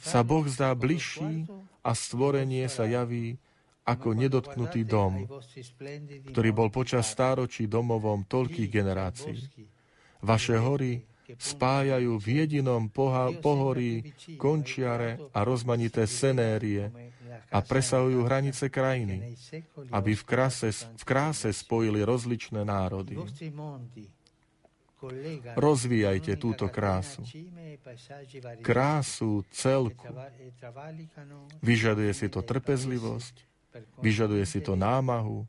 sa 0.00 0.24
Boh 0.24 0.48
zdá 0.48 0.72
bližší 0.72 1.44
a 1.84 1.92
stvorenie 1.92 2.64
sa 2.72 2.88
javí 2.88 3.36
ako 3.84 4.16
nedotknutý 4.16 4.88
dom, 4.88 5.28
ktorý 6.32 6.50
bol 6.56 6.72
počas 6.72 7.04
stáročí 7.12 7.68
domovom 7.68 8.24
toľkých 8.24 8.68
generácií. 8.72 9.36
Vaše 10.24 10.56
hory 10.56 11.04
spájajú 11.32 12.20
v 12.20 12.26
jedinom 12.44 12.92
poha- 12.92 13.32
pohorí 13.40 14.12
končiare 14.36 15.16
a 15.32 15.40
rozmanité 15.42 16.04
senérie 16.04 16.92
a 17.50 17.58
presahujú 17.62 18.26
hranice 18.26 18.66
krajiny, 18.66 19.38
aby 19.94 20.12
v 20.14 20.22
kráse, 20.26 20.70
v 20.74 21.04
kráse 21.06 21.48
spojili 21.54 22.02
rozličné 22.02 22.66
národy. 22.66 23.14
Rozvíjajte 25.54 26.32
túto 26.40 26.66
krásu. 26.72 27.20
Krásu 28.64 29.44
celku. 29.52 30.08
Vyžaduje 31.60 32.12
si 32.16 32.26
to 32.32 32.40
trpezlivosť, 32.40 33.34
vyžaduje 34.00 34.44
si 34.48 34.64
to 34.64 34.72
námahu, 34.80 35.44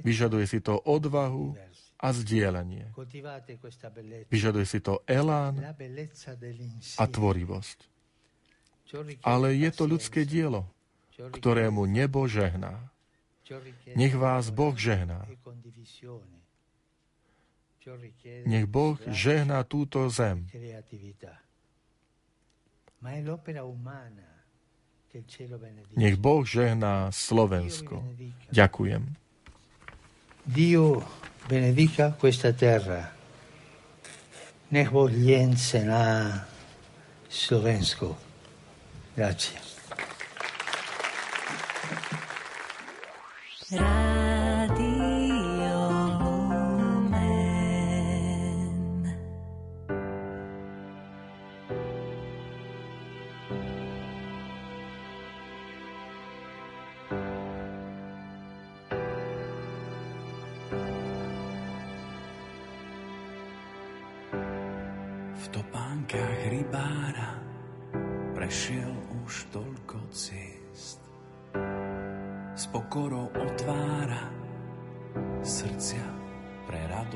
vyžaduje 0.00 0.46
si 0.48 0.58
to 0.64 0.80
odvahu 0.80 1.52
a 1.98 2.08
zdieľanie. 2.14 2.94
Vyžaduje 4.30 4.66
si 4.66 4.78
to 4.78 5.02
elán 5.04 5.58
a 6.98 7.04
tvorivosť. 7.10 7.78
Ale 9.26 9.52
je 9.58 9.70
to 9.74 9.84
ľudské 9.84 10.22
dielo, 10.22 10.64
ktorému 11.18 11.84
nebo 11.90 12.24
žehná. 12.30 12.88
Nech 13.98 14.14
vás 14.14 14.54
Boh 14.54 14.76
žehná. 14.78 15.26
Nech 18.44 18.66
Boh 18.68 18.96
žehná 19.08 19.64
túto 19.64 20.06
zem. 20.12 20.46
Nech 25.96 26.16
Boh 26.20 26.44
žehná 26.44 27.08
Slovensko. 27.10 28.04
Ďakujem. 28.52 29.27
Dio 30.48 31.06
benedica 31.46 32.16
questa 32.18 32.54
terra. 32.54 33.12
Nech 34.70 34.90
na 35.84 36.46
Slovensko. 37.28 38.16
Grazie. 39.14 39.60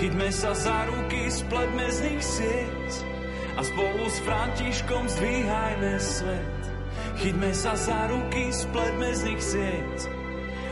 Chyťme 0.00 0.32
sa 0.32 0.56
za 0.56 0.88
ruky, 0.88 1.28
spletme 1.28 1.84
z 1.92 1.98
nich 2.08 2.24
sieť 2.24 2.88
a 3.52 3.60
spolu 3.60 4.08
s 4.08 4.16
Františkom 4.24 5.04
zdvíhajme 5.12 5.92
svet. 6.00 6.60
Chyťme 7.20 7.52
sa 7.52 7.76
za 7.76 8.08
ruky, 8.08 8.48
spletme 8.48 9.12
z 9.12 9.20
nich 9.28 9.42
sieť 9.44 9.96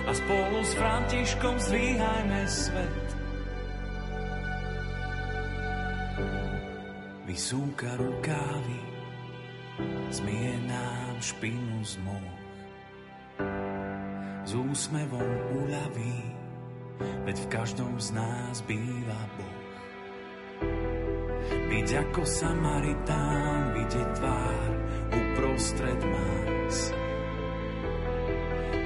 a 0.08 0.16
spolu 0.16 0.64
s 0.64 0.72
Františkom 0.80 1.60
zdvíhajme 1.60 2.40
svet. 2.48 3.06
Vysúka 7.28 8.00
rukávy, 8.00 8.80
zmije 10.08 10.56
nám 10.72 11.20
špinu 11.20 11.84
z 11.84 12.00
moh. 12.00 12.32
S 14.48 14.56
úsmevom 14.56 15.30
uľaví, 15.52 16.37
veď 16.98 17.36
v 17.38 17.50
každom 17.52 17.92
z 18.00 18.08
nás 18.14 18.62
býva 18.66 19.20
Boh. 19.38 19.58
Byť 21.48 21.88
ako 22.08 22.22
Samaritán, 22.26 23.76
vidieť 23.76 24.08
tvár 24.18 24.70
uprostred 25.14 26.00
más 26.02 26.92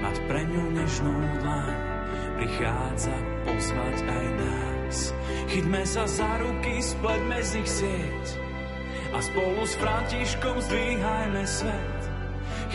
mať 0.03 0.29
pre 0.29 0.42
ňu 0.44 0.64
nežnú 0.77 1.14
dlaň, 1.40 1.77
prichádza 2.37 3.16
pozvať 3.48 3.96
aj 4.05 4.27
nás. 4.37 4.96
Chyťme 5.48 5.83
sa 5.88 6.05
za 6.05 6.31
ruky, 6.37 6.85
spleťme 6.85 7.38
z 7.40 7.51
nich 7.57 7.70
sieť 7.70 8.25
a 9.16 9.18
spolu 9.25 9.62
s 9.64 9.72
Františkom 9.81 10.57
zdvíhajme 10.61 11.44
svet. 11.48 12.01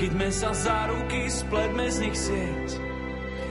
Chyťme 0.02 0.30
sa 0.34 0.50
za 0.56 0.90
ruky, 0.90 1.30
spleťme 1.30 1.86
z 1.94 1.98
nich 2.10 2.18
sieť 2.18 2.87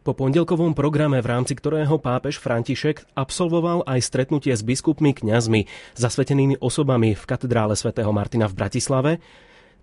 Po 0.00 0.16
pondelkovom 0.16 0.72
programe, 0.72 1.20
v 1.20 1.28
rámci 1.28 1.52
ktorého 1.52 2.00
pápež 2.00 2.40
František 2.40 3.04
absolvoval 3.12 3.84
aj 3.84 4.00
stretnutie 4.00 4.56
s 4.56 4.64
biskupmi, 4.64 5.12
kňazmi, 5.12 5.68
zasvetenými 5.92 6.56
osobami 6.56 7.12
v 7.12 7.20
katedrále 7.28 7.76
svätého 7.76 8.08
Martina 8.08 8.48
v 8.48 8.56
Bratislave, 8.56 9.12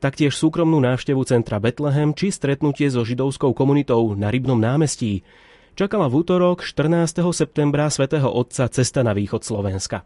taktiež 0.02 0.34
súkromnú 0.34 0.82
návštevu 0.82 1.22
centra 1.22 1.62
Betlehem 1.62 2.18
či 2.18 2.34
stretnutie 2.34 2.90
so 2.90 3.06
židovskou 3.06 3.54
komunitou 3.54 4.18
na 4.18 4.34
Rybnom 4.34 4.58
námestí. 4.58 5.22
Čakala 5.78 6.10
v 6.10 6.26
útorok 6.26 6.66
14. 6.66 7.22
septembra 7.30 7.86
svätého 7.94 8.34
Otca 8.34 8.66
cesta 8.74 9.06
na 9.06 9.14
východ 9.14 9.46
Slovenska. 9.46 10.02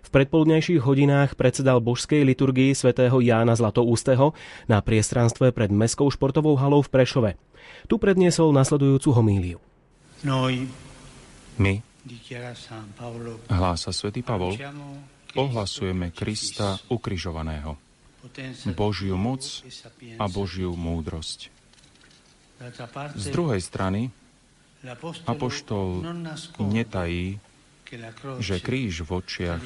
V 0.00 0.08
predpoludnejších 0.08 0.80
hodinách 0.82 1.36
predsedal 1.36 1.78
božskej 1.78 2.24
liturgii 2.24 2.74
svätého 2.74 3.20
Jána 3.20 3.54
Zlatoústeho 3.54 4.32
na 4.66 4.80
priestranstve 4.80 5.52
pred 5.52 5.70
Mestskou 5.70 6.08
športovou 6.08 6.56
halou 6.56 6.80
v 6.82 6.90
Prešove. 6.90 7.30
Tu 7.86 7.94
predniesol 8.00 8.50
nasledujúcu 8.50 9.08
homíliu. 9.14 9.58
My, 11.60 11.74
hlása 13.52 13.92
svätý 13.92 14.24
Pavol, 14.24 14.56
ohlasujeme 15.36 16.10
Krista 16.10 16.80
ukrižovaného 16.88 17.76
Božiu 18.76 19.16
moc 19.16 19.44
a 20.20 20.24
Božiu 20.28 20.76
múdrosť. 20.76 21.48
Z 23.16 23.26
druhej 23.32 23.60
strany 23.64 24.12
Apoštol 25.28 26.04
netají, 26.60 27.36
že 28.40 28.56
kríž 28.62 29.02
v 29.06 29.10
očiach 29.18 29.62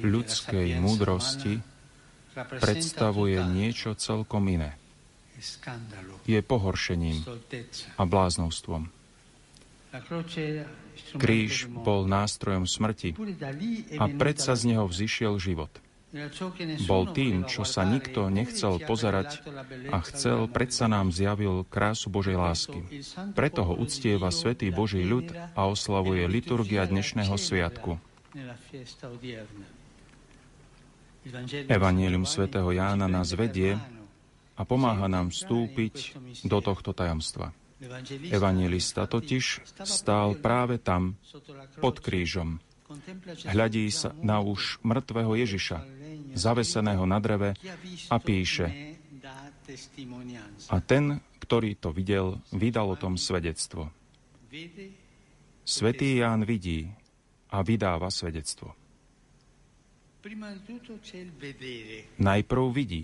ľudskej 0.00 0.68
múdrosti 0.80 1.60
predstavuje 2.36 3.36
niečo 3.52 3.96
celkom 3.96 4.44
iné. 4.48 4.76
Je 6.24 6.40
pohoršením 6.40 7.20
a 7.96 8.02
bláznovstvom. 8.08 8.88
Kríž 11.16 11.68
bol 11.68 12.08
nástrojom 12.08 12.64
smrti 12.64 13.16
a 14.00 14.04
predsa 14.16 14.56
z 14.56 14.62
neho 14.74 14.84
vzýšiel 14.88 15.36
život– 15.36 15.72
bol 16.86 17.10
tým, 17.10 17.44
čo 17.50 17.66
sa 17.66 17.82
nikto 17.82 18.30
nechcel 18.30 18.78
pozerať 18.78 19.42
a 19.90 19.98
chcel, 20.06 20.46
predsa 20.46 20.86
nám 20.86 21.10
zjavil 21.10 21.66
krásu 21.66 22.08
Božej 22.08 22.38
lásky. 22.38 22.80
Preto 23.34 23.66
ho 23.66 23.74
uctieva 23.74 24.30
Svetý 24.30 24.70
Boží 24.70 25.02
ľud 25.02 25.34
a 25.34 25.66
oslavuje 25.66 26.24
liturgia 26.30 26.86
dnešného 26.86 27.34
sviatku. 27.34 27.98
Evangelium 31.66 32.22
svätého 32.22 32.70
Jána 32.70 33.10
nás 33.10 33.34
vedie 33.34 33.74
a 34.54 34.62
pomáha 34.62 35.10
nám 35.10 35.34
vstúpiť 35.34 36.14
do 36.46 36.58
tohto 36.62 36.94
tajomstva. 36.94 37.50
Evangelista 38.32 39.04
totiž 39.04 39.60
stál 39.84 40.38
práve 40.40 40.80
tam, 40.80 41.20
pod 41.82 42.00
krížom. 42.00 42.62
Hľadí 43.46 43.90
sa 43.90 44.14
na 44.22 44.38
už 44.38 44.78
mŕtvého 44.86 45.32
Ježiša, 45.42 45.78
zaveseného 46.38 47.02
na 47.02 47.18
dreve 47.18 47.58
a 48.06 48.16
píše 48.22 48.96
A 50.70 50.78
ten, 50.78 51.18
ktorý 51.42 51.74
to 51.74 51.90
videl, 51.90 52.38
vydal 52.54 52.94
o 52.94 52.96
tom 52.98 53.18
svedectvo. 53.18 53.90
Svetý 55.66 56.22
Ján 56.22 56.46
vidí 56.46 56.86
a 57.50 57.66
vydáva 57.66 58.06
svedectvo. 58.14 58.78
Najprv 62.18 62.64
vidí. 62.70 63.02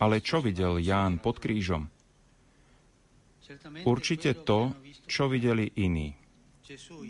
Ale 0.00 0.16
čo 0.24 0.40
videl 0.40 0.80
Ján 0.80 1.20
pod 1.20 1.40
krížom? 1.40 1.88
Určite 3.84 4.44
to, 4.44 4.76
čo 5.08 5.28
videli 5.28 5.72
iní. 5.80 6.12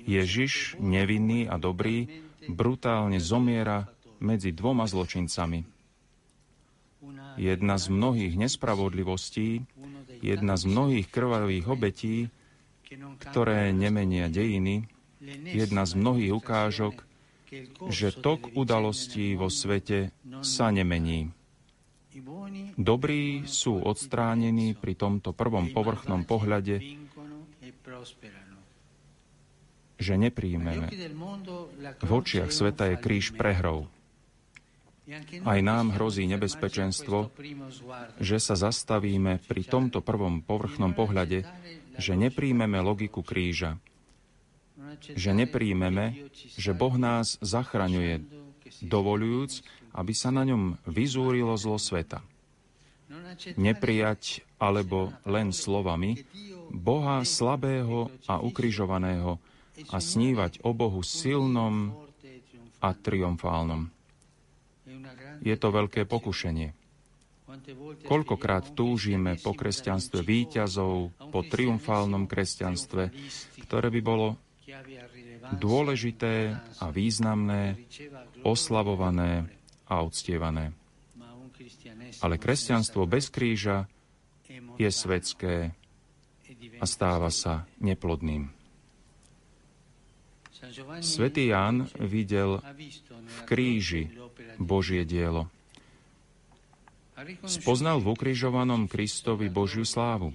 Ježiš, 0.07 0.79
nevinný 0.79 1.51
a 1.51 1.59
dobrý, 1.59 2.07
brutálne 2.47 3.19
zomiera 3.19 3.91
medzi 4.23 4.55
dvoma 4.55 4.87
zločincami. 4.87 5.67
Jedna 7.39 7.79
z 7.79 7.87
mnohých 7.91 8.35
nespravodlivostí, 8.35 9.63
jedna 10.23 10.55
z 10.59 10.65
mnohých 10.67 11.07
krvavých 11.07 11.67
obetí, 11.71 12.17
ktoré 13.23 13.71
nemenia 13.71 14.27
dejiny, 14.31 14.87
jedna 15.47 15.87
z 15.87 15.93
mnohých 15.99 16.33
ukážok, 16.35 16.95
že 17.89 18.15
tok 18.15 18.55
udalostí 18.59 19.35
vo 19.39 19.51
svete 19.51 20.11
sa 20.43 20.71
nemení. 20.75 21.31
Dobrí 22.75 23.47
sú 23.47 23.79
odstránení 23.79 24.75
pri 24.75 24.95
tomto 24.99 25.31
prvom 25.31 25.71
povrchnom 25.71 26.27
pohľade, 26.27 26.83
že 29.99 30.15
nepríjmeme. 30.15 30.89
V 32.01 32.11
očiach 32.11 32.55
sveta 32.55 32.95
je 32.95 32.97
kríž 32.97 33.35
prehrou. 33.35 33.91
Aj 35.49 35.59
nám 35.65 35.97
hrozí 35.97 36.29
nebezpečenstvo, 36.29 37.33
že 38.21 38.37
sa 38.37 38.55
zastavíme 38.55 39.41
pri 39.49 39.63
tomto 39.65 40.05
prvom 40.05 40.45
povrchnom 40.45 40.93
pohľade, 40.93 41.49
že 41.97 42.13
nepríjmeme 42.15 42.79
logiku 42.85 43.25
kríža, 43.25 43.81
že 45.17 45.33
nepríjmeme, 45.33 46.29
že 46.55 46.77
Boh 46.77 46.95
nás 47.01 47.41
zachraňuje, 47.41 48.21
dovolujúc, 48.85 49.65
aby 49.97 50.13
sa 50.13 50.29
na 50.29 50.45
ňom 50.45 50.77
vyzúrilo 50.85 51.57
zlo 51.57 51.81
sveta. 51.81 52.21
Neprijať 53.57 54.45
alebo 54.61 55.17
len 55.25 55.57
slovami 55.57 56.29
Boha 56.69 57.25
slabého 57.25 58.13
a 58.29 58.45
ukrižovaného 58.45 59.41
a 59.87 59.97
snívať 60.03 60.67
o 60.67 60.75
Bohu 60.75 61.01
silnom 61.07 61.95
a 62.83 62.91
triumfálnom. 62.95 63.91
Je 65.43 65.55
to 65.55 65.69
veľké 65.71 66.07
pokušenie. 66.07 66.75
Koľkokrát 68.05 68.77
túžime 68.77 69.41
po 69.41 69.57
kresťanstve 69.57 70.21
výťazov, 70.21 71.15
po 71.33 71.41
triumfálnom 71.41 72.29
kresťanstve, 72.29 73.09
ktoré 73.65 73.89
by 73.89 74.01
bolo 74.05 74.37
dôležité 75.57 76.61
a 76.83 76.87
významné, 76.93 77.89
oslavované 78.45 79.49
a 79.89 80.05
uctievané. 80.05 80.77
Ale 82.21 82.37
kresťanstvo 82.37 83.09
bez 83.09 83.33
kríža 83.33 83.89
je 84.77 84.91
svetské 84.93 85.73
a 86.79 86.85
stáva 86.85 87.33
sa 87.33 87.65
neplodným. 87.81 88.58
Svetý 91.01 91.51
Ján 91.51 91.89
videl 91.97 92.61
v 93.25 93.39
kríži 93.49 94.13
Božie 94.59 95.07
dielo. 95.09 95.49
Spoznal 97.49 97.99
v 97.99 98.15
ukrižovanom 98.15 98.87
Kristovi 98.87 99.51
Božiu 99.51 99.83
slávu. 99.83 100.31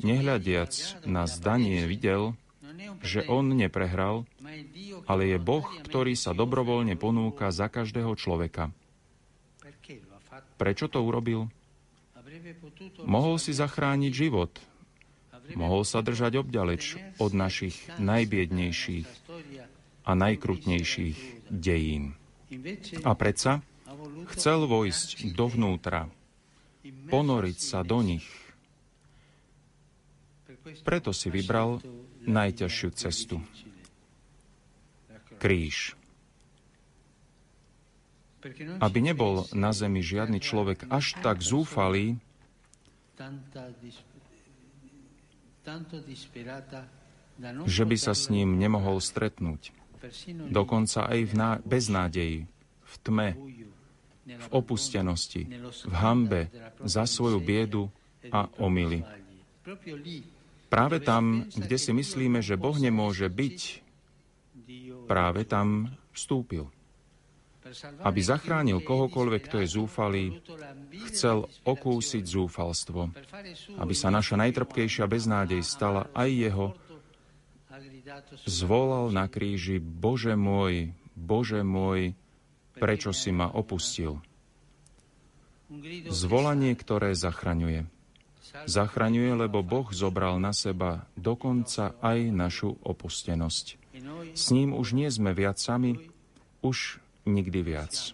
Nehľadiac 0.00 1.04
na 1.04 1.26
zdanie 1.26 1.84
videl, 1.84 2.38
že 3.02 3.26
on 3.26 3.52
neprehral, 3.52 4.24
ale 5.04 5.34
je 5.34 5.38
Boh, 5.42 5.66
ktorý 5.84 6.14
sa 6.14 6.32
dobrovoľne 6.32 6.94
ponúka 6.94 7.50
za 7.50 7.66
každého 7.68 8.14
človeka. 8.16 8.70
Prečo 10.54 10.86
to 10.86 11.02
urobil? 11.02 11.50
Mohol 13.04 13.36
si 13.42 13.52
zachrániť 13.52 14.12
život, 14.14 14.52
mohol 15.52 15.84
sa 15.84 16.00
držať 16.00 16.40
obďaleč 16.40 16.96
od 17.20 17.36
našich 17.36 17.76
najbiednejších 18.00 19.08
a 20.04 20.10
najkrutnejších 20.16 21.18
dejín. 21.52 22.16
A 23.04 23.12
predsa 23.12 23.60
chcel 24.32 24.64
vojsť 24.64 25.36
dovnútra, 25.36 26.08
ponoriť 27.12 27.58
sa 27.60 27.84
do 27.84 28.00
nich. 28.00 28.24
Preto 30.84 31.12
si 31.12 31.28
vybral 31.28 31.84
najťažšiu 32.24 32.88
cestu. 32.96 33.36
Kríž. 35.36 35.92
Aby 38.80 38.98
nebol 39.00 39.48
na 39.56 39.72
zemi 39.72 40.04
žiadny 40.04 40.40
človek 40.40 40.88
až 40.88 41.16
tak 41.20 41.40
zúfalý, 41.40 42.20
že 47.66 47.82
by 47.82 47.96
sa 47.98 48.14
s 48.14 48.30
ním 48.30 48.60
nemohol 48.60 49.02
stretnúť 49.02 49.84
dokonca 50.50 51.08
aj 51.08 51.20
v 51.24 51.32
ná- 51.32 51.60
beznádeji, 51.64 52.38
v 52.84 52.94
tme, 53.00 53.28
v 54.24 54.46
opustenosti, 54.52 55.48
v 55.84 55.94
hambe 55.94 56.48
za 56.84 57.04
svoju 57.04 57.40
biedu 57.40 57.88
a 58.32 58.48
omily. 58.60 59.04
Práve 60.68 60.98
tam, 61.04 61.44
kde 61.52 61.76
si 61.76 61.92
myslíme, 61.92 62.40
že 62.40 62.56
Boh 62.56 62.76
nemôže 62.76 63.28
byť, 63.28 63.58
práve 65.04 65.44
tam 65.44 65.92
vstúpil. 66.16 66.68
Aby 68.02 68.20
zachránil 68.22 68.80
kohokoľvek, 68.82 69.42
kto 69.50 69.56
je 69.62 69.68
zúfalý, 69.68 70.24
chcel 71.10 71.50
okúsiť 71.66 72.24
zúfalstvo. 72.24 73.10
Aby 73.78 73.94
sa 73.94 74.14
naša 74.14 74.38
najtrpkejšia 74.38 75.04
beznádej 75.10 75.60
stala 75.66 76.06
aj 76.14 76.30
jeho 76.30 76.66
zvolal 78.44 79.10
na 79.10 79.26
kríži, 79.26 79.80
Bože 79.80 80.36
môj, 80.36 80.92
Bože 81.16 81.64
môj, 81.64 82.12
prečo 82.76 83.10
si 83.10 83.32
ma 83.32 83.48
opustil? 83.48 84.20
Zvolanie, 86.12 86.76
ktoré 86.76 87.16
zachraňuje. 87.16 87.88
Zachraňuje, 88.68 89.32
lebo 89.34 89.66
Boh 89.66 89.88
zobral 89.90 90.38
na 90.38 90.54
seba 90.54 91.10
dokonca 91.18 91.96
aj 91.98 92.18
našu 92.30 92.78
opustenosť. 92.86 93.80
S 94.36 94.54
ním 94.54 94.76
už 94.76 94.94
nie 94.94 95.10
sme 95.10 95.34
viac 95.34 95.58
sami, 95.58 95.98
už 96.62 97.02
nikdy 97.24 97.60
viac. 97.64 98.12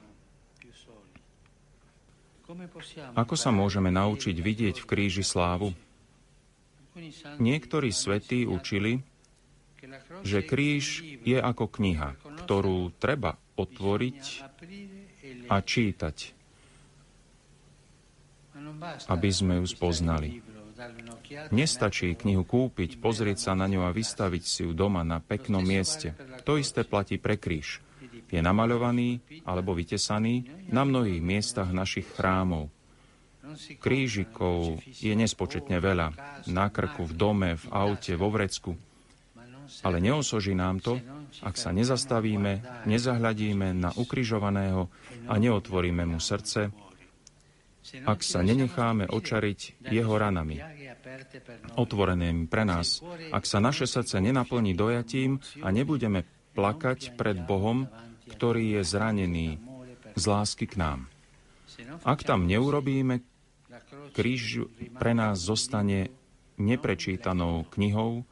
Ako 3.15 3.35
sa 3.39 3.55
môžeme 3.55 3.95
naučiť 3.95 4.35
vidieť 4.35 4.77
v 4.83 4.89
kríži 4.89 5.23
slávu? 5.23 5.71
Niektorí 7.39 7.95
svetí 7.95 8.43
učili, 8.43 9.07
že 10.27 10.43
kríž 10.43 11.03
je 11.23 11.39
ako 11.39 11.71
kniha, 11.71 12.19
ktorú 12.45 12.91
treba 12.99 13.39
otvoriť 13.55 14.21
a 15.47 15.57
čítať, 15.63 16.17
aby 19.07 19.31
sme 19.31 19.63
ju 19.63 19.67
spoznali. 19.71 20.43
Nestačí 21.55 22.17
knihu 22.17 22.43
kúpiť, 22.43 22.99
pozrieť 22.99 23.39
sa 23.49 23.53
na 23.55 23.71
ňu 23.71 23.87
a 23.87 23.95
vystaviť 23.95 24.43
si 24.43 24.61
ju 24.67 24.73
doma 24.75 25.07
na 25.07 25.23
peknom 25.23 25.63
mieste. 25.63 26.17
To 26.49 26.59
isté 26.59 26.83
platí 26.83 27.21
pre 27.21 27.39
kríž. 27.39 27.85
Je 28.31 28.39
namaľovaný 28.39 29.43
alebo 29.43 29.75
vytesaný 29.75 30.47
na 30.71 30.87
mnohých 30.87 31.19
miestach 31.19 31.75
našich 31.75 32.07
chrámov. 32.15 32.71
Krížikov 33.83 34.79
je 34.87 35.11
nespočetne 35.11 35.83
veľa. 35.83 36.15
Na 36.55 36.71
krku, 36.71 37.11
v 37.11 37.15
dome, 37.19 37.51
v 37.59 37.65
aute, 37.75 38.15
vo 38.15 38.31
vrecku. 38.31 38.79
Ale 39.83 40.03
neosoží 40.03 40.55
nám 40.55 40.83
to, 40.83 40.99
ak 41.43 41.55
sa 41.55 41.71
nezastavíme, 41.71 42.87
nezahľadíme 42.87 43.75
na 43.75 43.91
ukrižovaného 43.95 44.91
a 45.31 45.35
neotvoríme 45.39 46.03
mu 46.07 46.19
srdce, 46.19 46.71
ak 48.07 48.21
sa 48.21 48.45
nenecháme 48.45 49.09
očariť 49.09 49.89
jeho 49.89 50.15
ranami, 50.15 50.61
otvorenými 51.81 52.45
pre 52.47 52.63
nás, 52.69 53.01
ak 53.33 53.45
sa 53.49 53.59
naše 53.59 53.89
srdce 53.89 54.21
nenaplní 54.21 54.77
dojatím 54.77 55.41
a 55.65 55.73
nebudeme 55.73 56.27
plakať 56.55 57.17
pred 57.17 57.41
Bohom, 57.41 57.89
ktorý 58.31 58.79
je 58.79 58.83
zranený 58.87 59.49
z 60.15 60.25
lásky 60.25 60.71
k 60.71 60.79
nám. 60.79 61.01
Ak 62.07 62.23
tam 62.23 62.47
neurobíme, 62.47 63.23
kríž 64.15 64.67
pre 64.99 65.13
nás 65.13 65.43
zostane 65.43 66.13
neprečítanou 66.61 67.65
knihou, 67.73 68.23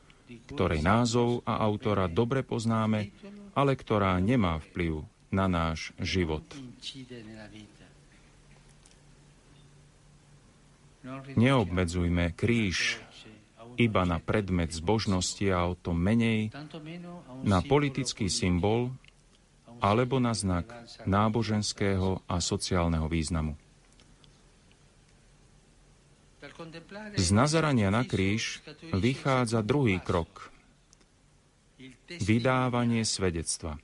ktorej 0.53 0.85
názov 0.85 1.41
a 1.49 1.61
autora 1.65 2.07
dobre 2.07 2.45
poznáme, 2.45 3.11
ale 3.57 3.73
ktorá 3.75 4.21
nemá 4.21 4.61
vplyv 4.61 5.03
na 5.33 5.49
náš 5.49 5.97
život. 6.01 6.45
Neobmedzujme 11.41 12.37
kríž 12.37 13.01
iba 13.79 14.03
na 14.05 14.19
predmet 14.21 14.75
zbožnosti 14.75 15.47
a 15.49 15.71
o 15.71 15.79
to 15.79 15.95
menej 15.95 16.53
na 17.47 17.65
politický 17.65 18.29
symbol 18.29 18.93
alebo 19.79 20.19
na 20.19 20.35
znak 20.35 20.69
náboženského 21.07 22.23
a 22.27 22.37
sociálneho 22.38 23.07
významu. 23.07 23.59
Z 27.14 27.29
nazarania 27.31 27.91
na 27.91 28.03
kríž 28.03 28.62
vychádza 28.95 29.62
druhý 29.62 30.03
krok. 30.03 30.51
Vydávanie 32.09 33.07
svedectva. 33.07 33.79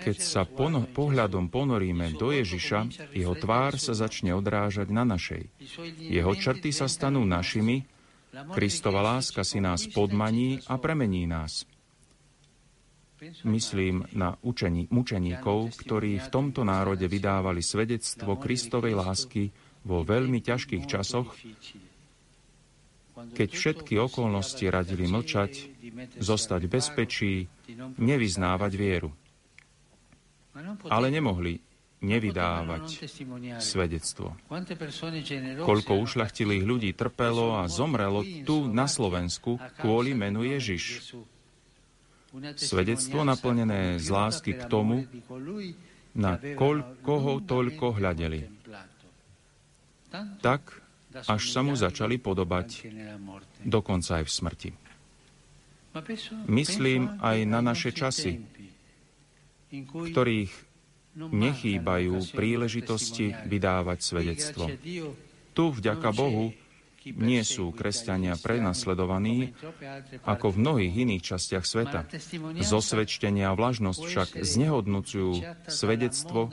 Keď 0.00 0.16
sa 0.24 0.48
pono- 0.48 0.88
pohľadom 0.88 1.52
ponoríme 1.52 2.16
do 2.16 2.32
Ježiša, 2.32 3.12
jeho 3.12 3.34
tvár 3.36 3.76
sa 3.76 3.92
začne 3.92 4.32
odrážať 4.32 4.88
na 4.88 5.04
našej. 5.04 5.52
Jeho 6.00 6.32
črty 6.32 6.72
sa 6.72 6.88
stanú 6.88 7.28
našimi, 7.28 7.84
Kristova 8.30 9.02
láska 9.02 9.42
si 9.42 9.58
nás 9.58 9.90
podmaní 9.90 10.62
a 10.70 10.78
premení 10.78 11.26
nás. 11.26 11.66
Myslím 13.44 14.08
na 14.16 14.36
učení, 14.40 14.88
mučeníkov, 14.88 15.76
ktorí 15.84 16.20
v 16.20 16.28
tomto 16.32 16.64
národe 16.64 17.04
vydávali 17.04 17.60
svedectvo 17.60 18.40
Kristovej 18.40 18.96
lásky 18.96 19.52
vo 19.84 20.00
veľmi 20.04 20.40
ťažkých 20.40 20.84
časoch, 20.88 21.36
keď 23.36 23.48
všetky 23.52 24.00
okolnosti 24.00 24.64
radili 24.64 25.04
mlčať, 25.04 25.52
zostať 26.16 26.60
v 26.64 26.72
bezpečí, 26.72 27.32
nevyznávať 28.00 28.72
vieru 28.76 29.12
ale 30.90 31.06
nemohli 31.08 31.60
nevydávať 32.00 33.12
svedectvo. 33.60 34.32
Koľko 35.60 35.92
ušľachtilých 36.00 36.64
ľudí 36.64 36.90
trpelo 36.96 37.60
a 37.60 37.68
zomrelo 37.68 38.24
tu 38.48 38.72
na 38.72 38.88
Slovensku 38.88 39.60
kvôli 39.76 40.16
menu 40.16 40.48
Ježiš. 40.48 41.12
Svedectvo 42.54 43.26
naplnené 43.26 43.98
z 43.98 44.06
lásky 44.06 44.54
k 44.54 44.70
tomu, 44.70 45.02
na 46.14 46.38
koľkoho 46.38 47.42
toľko 47.42 47.98
hľadeli. 47.98 48.46
Tak, 50.42 50.62
až 51.26 51.42
sa 51.50 51.60
mu 51.62 51.74
začali 51.74 52.18
podobať, 52.18 52.86
dokonca 53.62 54.22
aj 54.22 54.24
v 54.26 54.30
smrti. 54.30 54.70
Myslím 56.46 57.18
aj 57.18 57.38
na 57.50 57.60
naše 57.62 57.90
časy, 57.90 58.38
v 59.70 60.06
ktorých 60.14 60.52
nechýbajú 61.18 62.14
príležitosti 62.30 63.34
vydávať 63.46 63.98
svedectvo. 63.98 64.70
Tu, 65.50 65.64
vďaka 65.66 66.14
Bohu, 66.14 66.54
nie 67.16 67.42
sú 67.42 67.74
kresťania 67.74 68.38
prenasledovaní 68.38 69.54
ako 70.26 70.54
v 70.54 70.60
mnohých 70.60 70.94
iných 71.08 71.22
častiach 71.22 71.64
sveta. 71.66 72.06
Zosvedčenia 72.60 73.50
a 73.50 73.56
vlažnosť 73.56 74.00
však 74.00 74.28
znehodnocujú 74.42 75.32
svedectvo. 75.66 76.50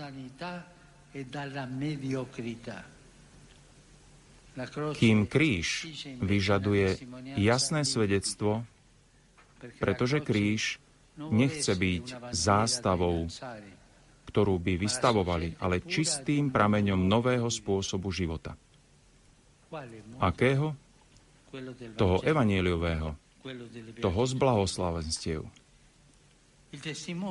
Kým 4.98 5.30
kríž 5.30 5.67
vyžaduje 6.17 6.88
jasné 7.38 7.82
svedectvo, 7.86 8.65
pretože 9.78 10.22
kríž 10.22 10.82
nechce 11.17 11.74
byť 11.74 12.34
zástavou, 12.34 13.26
ktorú 14.30 14.56
by 14.62 14.74
vystavovali, 14.78 15.58
ale 15.62 15.82
čistým 15.82 16.54
prameňom 16.54 17.10
nového 17.10 17.50
spôsobu 17.50 18.13
života. 18.13 18.54
Akého? 20.19 20.75
Toho 21.95 22.17
evanieliového, 22.23 23.15
toho 24.03 24.21
z 24.27 24.34
blahoslavenstiev. 24.36 25.41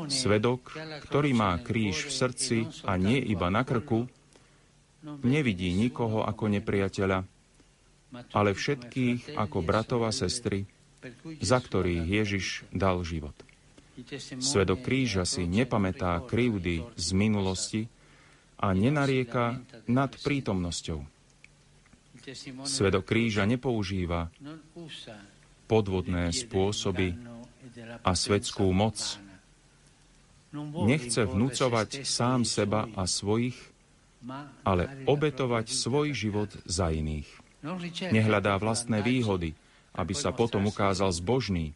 Svedok, 0.08 0.72
ktorý 1.04 1.36
má 1.36 1.60
kríž 1.60 2.08
v 2.08 2.12
srdci 2.12 2.56
a 2.88 2.96
nie 2.96 3.20
iba 3.20 3.52
na 3.52 3.62
krku, 3.62 4.08
nevidí 5.22 5.76
nikoho 5.76 6.24
ako 6.24 6.48
nepriateľa, 6.56 7.18
ale 8.32 8.50
všetkých 8.56 9.36
ako 9.36 9.58
bratov 9.60 10.08
a 10.08 10.12
sestry, 10.12 10.64
za 11.44 11.60
ktorých 11.60 12.04
Ježiš 12.08 12.64
dal 12.72 13.04
život. 13.04 13.36
Svedok 14.40 14.84
kríža 14.84 15.24
si 15.28 15.44
nepamätá 15.48 16.20
krivdy 16.24 16.84
z 16.96 17.08
minulosti 17.12 17.82
a 18.56 18.72
nenarieka 18.72 19.60
nad 19.88 20.12
prítomnosťou. 20.16 21.15
Svedok 22.66 23.06
kríža 23.06 23.46
nepoužíva 23.46 24.34
podvodné 25.70 26.34
spôsoby 26.34 27.14
a 28.02 28.10
svetskú 28.14 28.66
moc. 28.74 28.98
Nechce 30.86 31.26
vnúcovať 31.26 32.02
sám 32.02 32.42
seba 32.42 32.88
a 32.96 33.04
svojich, 33.04 33.54
ale 34.66 35.06
obetovať 35.06 35.70
svoj 35.70 36.16
život 36.16 36.50
za 36.64 36.90
iných. 36.90 37.28
Nehľadá 38.10 38.56
vlastné 38.58 39.02
výhody, 39.02 39.54
aby 39.94 40.14
sa 40.14 40.30
potom 40.34 40.66
ukázal 40.70 41.10
zbožný, 41.14 41.74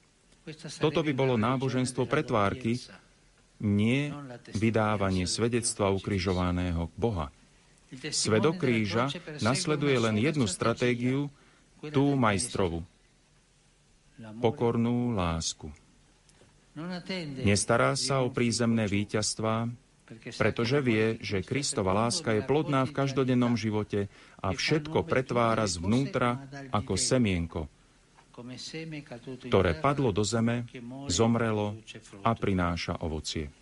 toto 0.81 1.05
by 1.05 1.13
bolo 1.15 1.37
náboženstvo 1.37 2.09
pretvárky, 2.09 2.81
nie 3.61 4.09
vydávanie 4.57 5.29
svedectva 5.29 5.93
ukrižovaného 5.93 6.89
Boha. 6.97 7.29
Svedok 7.90 8.62
kríža 8.62 9.11
nasleduje 9.42 9.98
len 9.98 10.14
jednu 10.14 10.46
stratégiu, 10.46 11.26
tú 11.88 12.14
majstrovu. 12.14 12.87
Pokornú 14.38 15.16
lásku. 15.16 15.72
Nestará 17.42 17.96
sa 17.98 18.22
o 18.22 18.29
prízemné 18.31 18.87
víťazstvá, 18.87 19.66
pretože 20.38 20.79
vie, 20.83 21.18
že 21.22 21.42
Kristova 21.42 21.94
láska 21.94 22.35
je 22.37 22.42
plodná 22.46 22.87
v 22.87 22.94
každodennom 22.94 23.55
živote 23.59 24.11
a 24.38 24.55
všetko 24.55 25.07
pretvára 25.07 25.66
zvnútra 25.66 26.46
ako 26.70 26.94
semienko, 26.94 27.66
ktoré 29.46 29.79
padlo 29.79 30.11
do 30.14 30.22
zeme, 30.22 30.66
zomrelo 31.11 31.79
a 32.22 32.35
prináša 32.35 33.03
ovocie. 33.03 33.60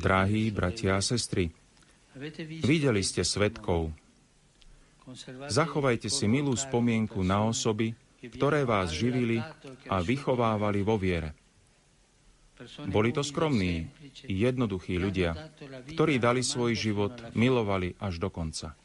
Drahí 0.00 0.52
bratia 0.52 1.00
a 1.00 1.02
sestry, 1.02 1.48
videli 2.60 3.00
ste 3.00 3.24
svetkov. 3.24 3.88
Zachovajte 5.48 6.12
si 6.12 6.28
milú 6.28 6.52
spomienku 6.52 7.24
na 7.24 7.48
osoby, 7.48 7.96
ktoré 8.20 8.68
vás 8.68 8.92
živili 8.92 9.40
a 9.88 10.04
vychovávali 10.04 10.84
vo 10.84 11.00
viere. 11.00 11.32
Boli 12.92 13.08
to 13.16 13.24
skromní, 13.24 13.88
jednoduchí 14.28 15.00
ľudia, 15.00 15.32
ktorí 15.96 16.20
dali 16.20 16.44
svoj 16.44 16.76
život, 16.76 17.16
milovali 17.32 17.96
až 17.96 18.20
do 18.20 18.28
konca. 18.28 18.76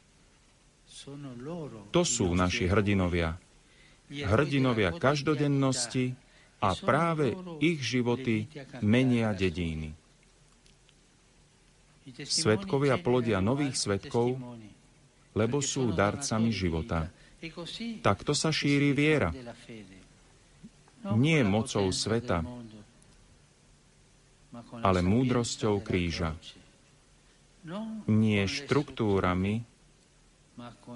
To 1.92 2.02
sú 2.02 2.32
naši 2.32 2.64
hrdinovia. 2.64 3.36
Hrdinovia 4.08 4.96
každodennosti 4.96 6.16
a 6.64 6.72
práve 6.72 7.36
ich 7.60 7.84
životy 7.84 8.48
menia 8.80 9.36
dedíny. 9.36 10.05
Svetkovia 12.06 13.02
plodia 13.02 13.42
nových 13.42 13.74
svetkov, 13.74 14.38
lebo 15.34 15.58
sú 15.58 15.90
darcami 15.90 16.54
života. 16.54 17.10
Takto 17.98 18.30
sa 18.30 18.54
šíri 18.54 18.94
viera. 18.94 19.34
Nie 21.18 21.42
mocou 21.42 21.90
sveta, 21.90 22.46
ale 24.86 25.00
múdrosťou 25.02 25.82
kríža. 25.82 26.38
Nie 28.06 28.46
štruktúrami, 28.46 29.66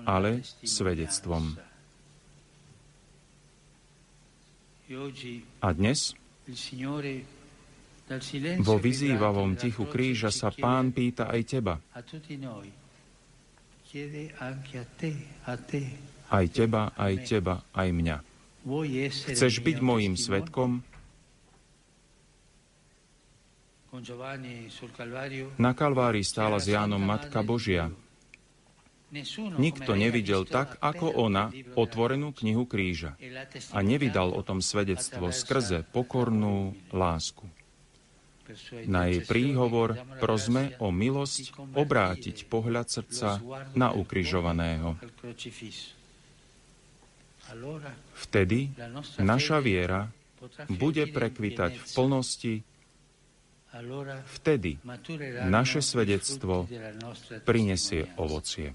ale 0.06 0.46
svedectvom. 0.62 1.58
A 5.60 5.68
dnes 5.74 6.14
vo 8.58 8.74
vyzývavom 8.74 9.54
tichu 9.54 9.86
kríža 9.86 10.34
sa 10.34 10.50
pán 10.50 10.90
pýta 10.90 11.30
aj 11.30 11.40
teba. 11.46 11.74
Aj 16.30 16.46
teba, 16.50 16.82
aj 16.94 17.14
teba, 17.26 17.54
aj 17.74 17.88
mňa. 17.90 18.16
Chceš 19.34 19.54
byť 19.62 19.78
mojim 19.82 20.14
svetkom? 20.18 20.82
Na 25.58 25.72
Kalvárii 25.74 26.22
stála 26.22 26.62
s 26.62 26.70
Jánom 26.70 27.02
Matka 27.02 27.42
Božia. 27.42 27.90
Nikto 29.58 29.98
nevidel 29.98 30.46
tak, 30.46 30.78
ako 30.78 31.10
ona, 31.18 31.50
otvorenú 31.74 32.30
knihu 32.30 32.62
kríža 32.70 33.18
a 33.74 33.82
nevydal 33.82 34.30
o 34.30 34.42
tom 34.46 34.62
svedectvo 34.62 35.34
skrze 35.34 35.82
pokornú 35.90 36.78
lásku. 36.94 37.42
Na 38.86 39.06
jej 39.06 39.22
príhovor 39.24 39.94
prosme 40.18 40.74
o 40.82 40.90
milosť 40.90 41.54
obrátiť 41.74 42.46
pohľad 42.50 42.86
srdca 42.90 43.38
na 43.74 43.94
ukrižovaného. 43.94 44.98
Vtedy 48.14 48.70
naša 49.18 49.58
viera 49.58 50.06
bude 50.70 51.04
prekvitať 51.10 51.72
v 51.76 51.84
plnosti, 51.94 52.54
vtedy 54.40 54.78
naše 55.46 55.82
svedectvo 55.82 56.66
prinesie 57.46 58.10
ovocie. 58.18 58.74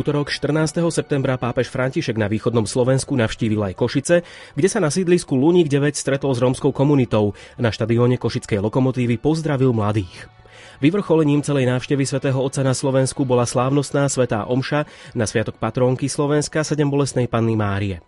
útorok 0.00 0.32
14. 0.32 0.80
septembra 0.88 1.36
pápež 1.36 1.68
František 1.68 2.16
na 2.16 2.24
východnom 2.24 2.64
Slovensku 2.64 3.12
navštívil 3.20 3.60
aj 3.68 3.74
Košice, 3.76 4.16
kde 4.56 4.68
sa 4.72 4.80
na 4.80 4.88
sídlisku 4.88 5.36
Luník 5.36 5.68
9 5.68 5.92
stretol 5.92 6.32
s 6.32 6.40
rómskou 6.40 6.72
komunitou. 6.72 7.36
Na 7.60 7.68
štadióne 7.68 8.16
Košickej 8.16 8.64
lokomotívy 8.64 9.20
pozdravil 9.20 9.76
mladých. 9.76 10.32
Vyvrcholením 10.80 11.44
celej 11.44 11.68
návštevy 11.68 12.08
svätého 12.08 12.40
Otca 12.40 12.64
na 12.64 12.72
Slovensku 12.72 13.28
bola 13.28 13.44
slávnostná 13.44 14.08
svetá 14.08 14.48
omša 14.48 14.88
na 15.12 15.28
sviatok 15.28 15.60
patrónky 15.60 16.08
Slovenska 16.08 16.64
sedem 16.64 16.88
bolesnej 16.88 17.28
Panny 17.28 17.52
Márie. 17.52 18.00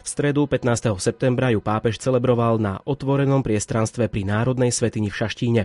V 0.00 0.06
stredu 0.06 0.46
15. 0.46 1.02
septembra 1.02 1.50
ju 1.50 1.58
pápež 1.58 1.98
celebroval 1.98 2.62
na 2.62 2.78
otvorenom 2.86 3.42
priestranstve 3.42 4.06
pri 4.06 4.22
Národnej 4.22 4.70
svetini 4.70 5.10
v 5.10 5.18
Šaštíne. 5.18 5.62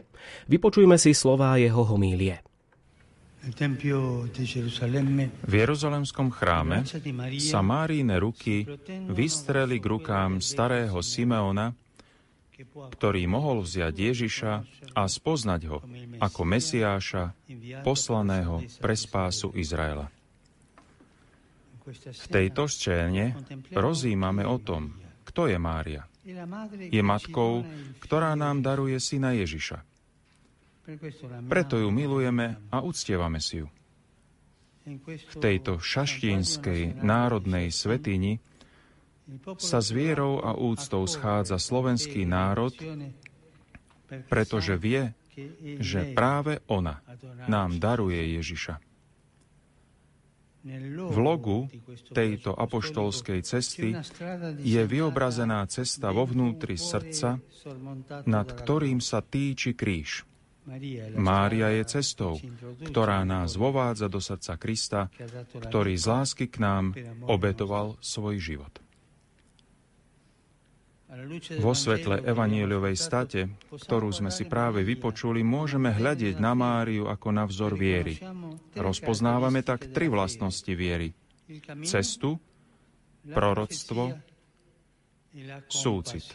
Vypočujme 0.50 0.98
si 0.98 1.14
slová 1.14 1.62
jeho 1.62 1.86
homílie. 1.86 2.42
V 5.46 5.54
Jeruzalemskom 5.54 6.34
chráme 6.34 6.82
sa 7.38 7.62
Máríne 7.62 8.18
ruky 8.18 8.66
vystreli 9.06 9.78
k 9.78 9.86
rukám 9.86 10.41
starého 10.41 10.98
Simeona, 11.06 11.78
ktorý 12.66 13.30
mohol 13.30 13.62
vziať 13.62 13.93
Ježiša 13.93 14.54
a 14.98 15.02
spoznať 15.06 15.62
ho 15.70 15.78
ako 16.18 16.41
Mesiáša, 16.41 17.38
poslaného 17.86 18.66
pre 18.82 18.98
spásu 18.98 19.54
Izraela. 19.54 20.10
V 21.86 22.26
tejto 22.26 22.66
scéne 22.66 23.38
rozímame 23.70 24.41
o 24.41 24.58
tom, 24.58 24.98
kto 25.22 25.46
je 25.54 25.58
Mária. 25.62 26.10
Je 26.89 27.02
matkou, 27.06 27.62
ktorá 28.02 28.34
nám 28.34 28.66
daruje 28.66 28.98
syna 28.98 29.38
Ježiša. 29.38 29.95
Preto 31.50 31.82
ju 31.82 31.90
milujeme 31.90 32.62
a 32.70 32.82
uctievame 32.86 33.42
si 33.42 33.66
ju. 33.66 33.68
V 35.06 35.36
tejto 35.42 35.82
šaštínskej 35.82 37.02
národnej 37.02 37.74
svetini 37.74 38.38
sa 39.58 39.82
s 39.82 39.90
vierou 39.90 40.38
a 40.46 40.54
úctou 40.54 41.10
schádza 41.10 41.58
slovenský 41.58 42.30
národ, 42.30 42.78
pretože 44.30 44.78
vie, 44.78 45.18
že 45.82 46.14
práve 46.14 46.62
ona 46.70 47.02
nám 47.50 47.82
daruje 47.82 48.38
Ježiša. 48.38 48.78
V 51.10 51.18
logu 51.22 51.70
tejto 52.14 52.54
apoštolskej 52.54 53.42
cesty 53.46 53.94
je 54.62 54.82
vyobrazená 54.86 55.66
cesta 55.70 56.10
vo 56.10 56.26
vnútri 56.26 56.78
srdca, 56.78 57.38
nad 58.26 58.48
ktorým 58.50 58.98
sa 58.98 59.22
týči 59.22 59.74
kríž. 59.78 60.26
Mária 61.13 61.70
je 61.78 61.84
cestou, 61.86 62.41
ktorá 62.82 63.22
nás 63.22 63.53
vovádza 63.53 64.09
do 64.09 64.18
srdca 64.18 64.53
Krista, 64.57 65.01
ktorý 65.61 65.93
z 65.93 66.05
lásky 66.09 66.45
k 66.49 66.57
nám 66.57 66.97
obetoval 67.30 68.01
svoj 68.01 68.41
život. 68.41 68.74
Vo 71.63 71.72
svetle 71.72 72.28
evanieliovej 72.28 72.97
state, 72.99 73.47
ktorú 73.72 74.11
sme 74.11 74.34
si 74.34 74.43
práve 74.49 74.84
vypočuli, 74.84 75.47
môžeme 75.47 75.93
hľadiť 75.93 76.41
na 76.43 76.51
Máriu 76.57 77.07
ako 77.07 77.30
na 77.32 77.47
vzor 77.47 77.80
viery. 77.80 78.20
Rozpoznávame 78.76 79.63
tak 79.63 79.95
tri 79.95 80.11
vlastnosti 80.11 80.74
viery. 80.76 81.16
Cestu, 81.88 82.36
proroctvo, 83.32 84.18
súcit. 85.72 86.26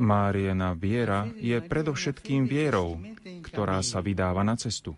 Máriena 0.00 0.72
viera 0.72 1.28
je 1.36 1.60
predovšetkým 1.60 2.48
vierou, 2.48 2.96
ktorá 3.44 3.84
sa 3.84 4.00
vydáva 4.00 4.40
na 4.40 4.56
cestu. 4.56 4.96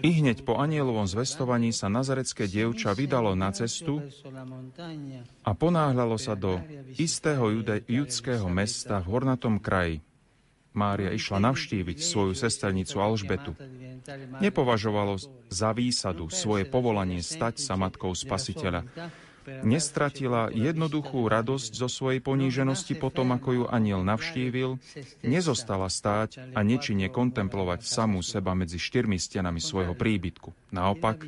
I 0.00 0.10
hneď 0.24 0.42
po 0.42 0.56
anielovom 0.56 1.04
zvestovaní 1.04 1.70
sa 1.70 1.92
nazarecké 1.92 2.48
dievča 2.48 2.96
vydalo 2.96 3.36
na 3.36 3.52
cestu 3.52 4.00
a 5.44 5.50
ponáhľalo 5.52 6.16
sa 6.16 6.32
do 6.32 6.58
istého 6.96 7.44
jude, 7.52 7.84
judského 7.86 8.48
mesta 8.48 9.04
v 9.04 9.06
hornatom 9.14 9.60
kraji. 9.60 10.00
Mária 10.70 11.10
išla 11.12 11.42
navštíviť 11.50 11.98
svoju 11.98 12.32
sesternicu 12.32 13.02
Alžbetu. 13.02 13.52
Nepovažovalo 14.38 15.18
za 15.50 15.74
výsadu 15.76 16.30
svoje 16.32 16.64
povolanie 16.64 17.20
stať 17.20 17.58
sa 17.58 17.74
matkou 17.74 18.14
spasiteľa, 18.14 18.86
nestratila 19.46 20.52
jednoduchú 20.52 21.26
radosť 21.26 21.72
zo 21.72 21.88
svojej 21.88 22.20
poníženosti 22.20 22.96
potom, 22.96 23.32
ako 23.32 23.48
ju 23.52 23.64
aniel 23.68 24.04
navštívil, 24.04 24.76
nezostala 25.24 25.88
stáť 25.88 26.52
a 26.52 26.60
nečine 26.60 27.08
kontemplovať 27.08 27.84
samú 27.84 28.20
seba 28.20 28.52
medzi 28.52 28.76
štyrmi 28.76 29.16
stenami 29.16 29.58
svojho 29.58 29.96
príbytku. 29.96 30.52
Naopak, 30.72 31.26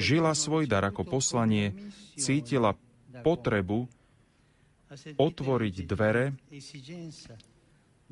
žila 0.00 0.32
svoj 0.32 0.64
dar 0.64 0.84
ako 0.88 1.04
poslanie, 1.04 1.76
cítila 2.16 2.76
potrebu 3.20 3.86
otvoriť 5.14 5.76
dvere 5.86 6.34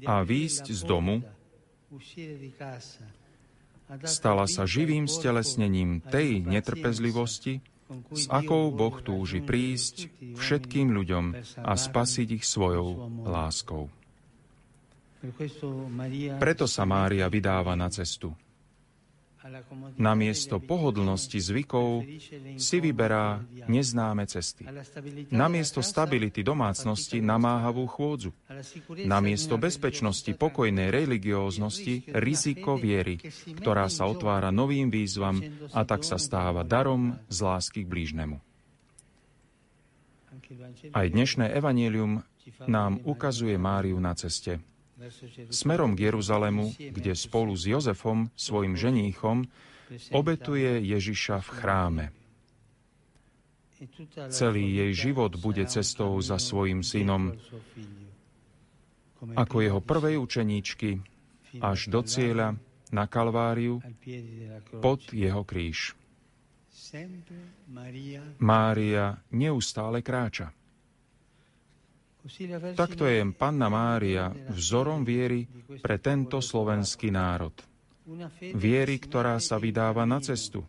a 0.07 0.23
výjsť 0.23 0.65
z 0.71 0.83
domu, 0.87 1.27
stala 4.05 4.45
sa 4.47 4.69
živým 4.69 5.09
stelesnením 5.09 6.05
tej 6.05 6.45
netrpezlivosti, 6.45 7.65
s 8.13 8.25
akou 8.29 8.69
Boh 8.73 8.97
túži 9.01 9.41
prísť 9.41 10.13
všetkým 10.37 10.93
ľuďom 10.93 11.25
a 11.65 11.73
spasiť 11.73 12.29
ich 12.41 12.45
svojou 12.45 13.09
láskou. 13.25 13.89
Preto 16.39 16.65
sa 16.71 16.87
Mária 16.87 17.27
vydáva 17.27 17.75
na 17.75 17.91
cestu. 17.91 18.37
Namiesto 19.99 20.59
pohodlnosti 20.59 21.39
zvykov 21.39 22.03
si 22.59 22.77
vyberá 22.83 23.39
neznáme 23.71 24.27
cesty. 24.27 24.67
Namiesto 25.31 25.79
stability 25.79 26.43
domácnosti 26.43 27.23
namáhavú 27.23 27.87
chôdzu. 27.87 28.35
Namiesto 29.07 29.55
bezpečnosti 29.55 30.35
pokojnej 30.35 30.91
religióznosti 30.91 32.11
riziko 32.19 32.75
viery, 32.75 33.23
ktorá 33.63 33.87
sa 33.87 34.11
otvára 34.11 34.51
novým 34.51 34.91
výzvam 34.91 35.39
a 35.71 35.87
tak 35.87 36.03
sa 36.03 36.19
stáva 36.19 36.67
darom 36.67 37.15
z 37.31 37.39
lásky 37.39 37.87
k 37.87 37.91
blížnemu. 37.91 38.37
Aj 40.91 41.07
dnešné 41.07 41.55
evanílium 41.55 42.27
nám 42.67 42.99
ukazuje 43.05 43.55
Máriu 43.61 44.01
na 44.01 44.17
ceste, 44.19 44.59
smerom 45.51 45.95
k 45.97 46.11
Jeruzalému, 46.11 46.75
kde 46.75 47.13
spolu 47.15 47.55
s 47.57 47.67
Jozefom, 47.67 48.31
svojim 48.35 48.75
ženíchom, 48.77 49.47
obetuje 50.13 50.85
Ježiša 50.85 51.41
v 51.41 51.49
chráme. 51.55 52.05
Celý 54.29 54.75
jej 54.75 54.93
život 55.07 55.39
bude 55.39 55.63
cestou 55.71 56.19
za 56.19 56.43
svojim 56.43 56.83
synom, 56.83 57.39
ako 59.39 59.57
jeho 59.63 59.81
prvej 59.81 60.19
učeníčky, 60.19 60.99
až 61.63 61.87
do 61.87 62.03
cieľa 62.03 62.59
na 62.91 63.07
Kalváriu 63.07 63.79
pod 64.83 65.01
jeho 65.15 65.47
kríž. 65.47 65.95
Mária 68.43 69.21
neustále 69.31 70.03
kráča. 70.03 70.58
Takto 72.75 73.07
je 73.07 73.23
Panna 73.33 73.69
Mária 73.71 74.35
vzorom 74.53 75.07
viery 75.07 75.47
pre 75.81 76.03
tento 76.03 76.43
slovenský 76.43 77.15
národ. 77.15 77.55
Viery, 78.41 78.97
ktorá 78.99 79.37
sa 79.39 79.61
vydáva 79.61 80.09
na 80.09 80.19
cestu. 80.19 80.65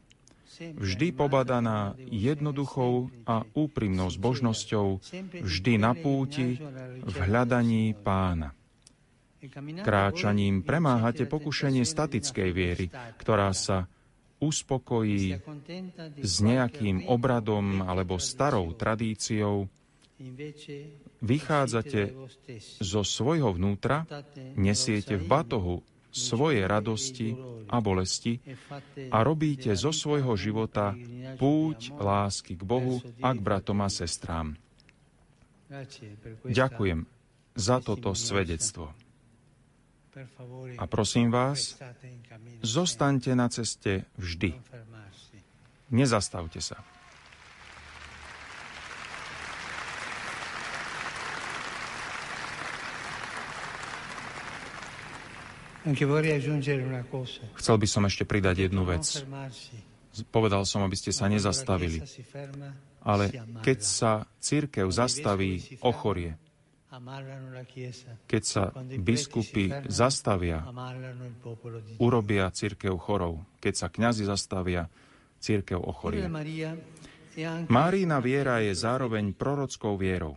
Vždy 0.60 1.16
pobadaná 1.16 1.96
jednoduchou 2.12 3.08
a 3.24 3.48
úprimnou 3.56 4.12
zbožnosťou, 4.12 5.00
vždy 5.40 5.74
na 5.80 5.96
púti 5.96 6.60
v 7.00 7.16
hľadaní 7.16 7.96
pána. 7.96 8.52
Kráčaním 9.88 10.68
premáhate 10.68 11.24
pokušenie 11.24 11.88
statickej 11.88 12.50
viery, 12.52 12.92
ktorá 13.24 13.56
sa 13.56 13.88
uspokojí 14.44 15.40
s 16.20 16.34
nejakým 16.44 17.08
obradom 17.08 17.80
alebo 17.80 18.20
starou 18.20 18.76
tradíciou, 18.76 19.72
vychádzate 21.20 22.16
zo 22.80 23.02
svojho 23.04 23.56
vnútra, 23.56 24.08
nesiete 24.56 25.20
v 25.20 25.26
batohu 25.28 25.76
svoje 26.10 26.66
radosti 26.66 27.38
a 27.70 27.78
bolesti 27.78 28.42
a 29.14 29.22
robíte 29.22 29.78
zo 29.78 29.94
svojho 29.94 30.34
života 30.34 30.98
púť 31.38 31.94
lásky 31.94 32.58
k 32.58 32.64
Bohu 32.66 32.98
a 33.22 33.30
k 33.32 33.40
bratom 33.40 33.86
a 33.86 33.90
sestrám. 33.94 34.58
Ďakujem 36.50 37.06
za 37.54 37.78
toto 37.78 38.18
svedectvo. 38.18 38.90
A 40.82 40.84
prosím 40.90 41.30
vás, 41.30 41.78
zostaňte 42.66 43.38
na 43.38 43.48
ceste 43.48 44.10
vždy. 44.18 44.58
Nezastavte 45.94 46.60
sa. 46.60 46.82
Chcel 57.56 57.76
by 57.80 57.88
som 57.88 58.04
ešte 58.04 58.28
pridať 58.28 58.68
jednu 58.68 58.84
vec. 58.84 59.24
Povedal 60.28 60.68
som, 60.68 60.84
aby 60.84 61.00
ste 61.00 61.16
sa 61.16 61.32
nezastavili. 61.32 62.04
Ale 63.00 63.32
keď 63.64 63.80
sa 63.80 64.12
církev 64.44 64.92
zastaví, 64.92 65.80
ochorie. 65.80 66.36
Keď 68.28 68.44
sa 68.44 68.76
biskupy 69.00 69.72
zastavia, 69.88 70.68
urobia 72.02 72.52
církev 72.52 72.98
chorou. 73.00 73.46
Keď 73.64 73.74
sa 73.78 73.88
kňazi 73.88 74.28
zastavia, 74.28 74.92
církev 75.40 75.80
ochorie. 75.80 76.28
Márína 77.72 78.20
viera 78.20 78.60
je 78.60 78.76
zároveň 78.76 79.32
prorockou 79.32 79.96
vierou. 79.96 80.36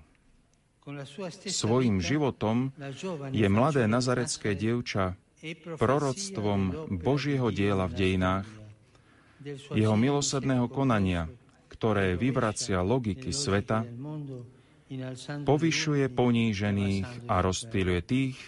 Svojím 1.50 1.98
životom 1.98 2.74
je 3.30 3.46
mladé 3.46 3.90
nazarecké 3.90 4.54
dievča 4.54 5.18
proroctvom 5.76 6.60
Božieho 7.02 7.50
diela 7.50 7.90
v 7.90 7.94
dejinách, 7.98 8.48
jeho 9.74 9.96
milosrdného 9.98 10.70
konania, 10.70 11.26
ktoré 11.66 12.14
vyvracia 12.14 12.78
logiky 12.78 13.34
sveta, 13.34 13.82
povyšuje 15.42 16.06
ponížených 16.12 17.26
a 17.26 17.42
rozptýluje 17.42 18.00
tých, 18.06 18.38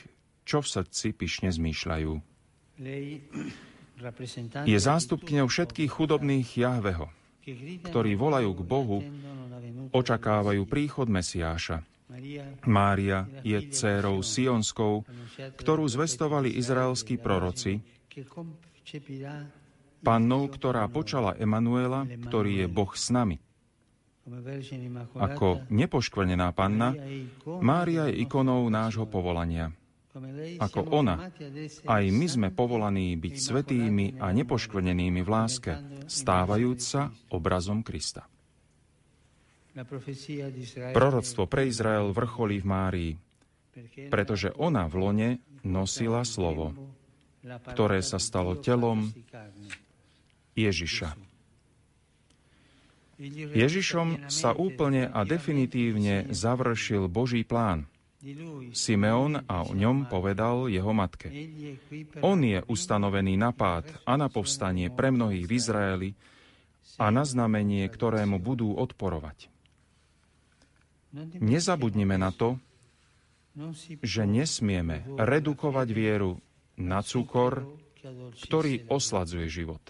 čo 0.44 0.62
v 0.62 0.68
srdci 0.70 1.06
pyšne 1.16 1.50
zmýšľajú. 1.50 2.12
Je 4.66 4.78
zástupkňou 4.78 5.46
všetkých 5.48 5.90
chudobných 5.90 6.48
Jahveho, 6.58 7.08
ktorí 7.90 8.12
volajú 8.14 8.50
k 8.54 8.62
Bohu, 8.62 8.98
očakávajú 9.90 10.62
príchod 10.68 11.08
Mesiáša. 11.10 11.82
Mária 12.68 13.24
je 13.40 13.58
dcérou 13.72 14.20
Sionskou, 14.20 15.08
ktorú 15.56 15.84
zvestovali 15.88 16.52
izraelskí 16.52 17.16
proroci, 17.16 17.80
pannou, 20.04 20.44
ktorá 20.52 20.84
počala 20.92 21.32
Emanuela, 21.40 22.04
ktorý 22.04 22.64
je 22.64 22.66
Boh 22.68 22.92
s 22.92 23.08
nami. 23.08 23.40
Ako 25.16 25.68
nepoškvrnená 25.68 26.52
panna, 26.52 26.96
Mária 27.60 28.08
je 28.08 28.24
ikonou 28.24 28.68
nášho 28.68 29.08
povolania. 29.08 29.72
Ako 30.62 30.94
ona, 30.94 31.32
aj 31.90 32.04
my 32.14 32.26
sme 32.30 32.48
povolaní 32.54 33.18
byť 33.18 33.34
svetými 33.34 34.22
a 34.22 34.30
nepoškvrnenými 34.30 35.20
v 35.26 35.28
láske, 35.28 35.72
stávajúc 36.06 36.78
sa 36.78 37.10
obrazom 37.34 37.82
Krista. 37.82 38.30
Proroctvo 40.94 41.50
pre 41.50 41.66
Izrael 41.66 42.14
vrcholí 42.14 42.62
v 42.62 42.66
Márii, 42.66 43.12
pretože 44.06 44.54
ona 44.54 44.86
v 44.86 44.94
lone 44.94 45.30
nosila 45.66 46.22
slovo, 46.22 46.70
ktoré 47.42 47.98
sa 48.06 48.22
stalo 48.22 48.54
telom 48.54 49.10
Ježiša. 50.54 51.18
Ježišom 53.54 54.30
sa 54.30 54.54
úplne 54.54 55.10
a 55.10 55.26
definitívne 55.26 56.30
završil 56.30 57.10
Boží 57.10 57.42
plán. 57.42 57.86
Simeon 58.72 59.44
a 59.44 59.68
o 59.68 59.76
ňom 59.76 60.08
povedal 60.08 60.72
jeho 60.72 60.96
matke. 60.96 61.28
On 62.24 62.40
je 62.40 62.64
ustanovený 62.64 63.36
na 63.36 63.52
pád 63.52 63.90
a 64.08 64.16
na 64.16 64.32
povstanie 64.32 64.88
pre 64.88 65.12
mnohých 65.12 65.44
v 65.44 65.52
Izraeli 65.52 66.10
a 66.96 67.12
na 67.12 67.26
znamenie, 67.26 67.84
ktorému 67.84 68.40
budú 68.40 68.72
odporovať. 68.80 69.53
Nezabudnime 71.38 72.18
na 72.18 72.34
to, 72.34 72.58
že 74.02 74.26
nesmieme 74.26 75.06
redukovať 75.14 75.88
vieru 75.94 76.42
na 76.74 77.06
cukor, 77.06 77.70
ktorý 78.42 78.90
osladzuje 78.90 79.46
život. 79.46 79.80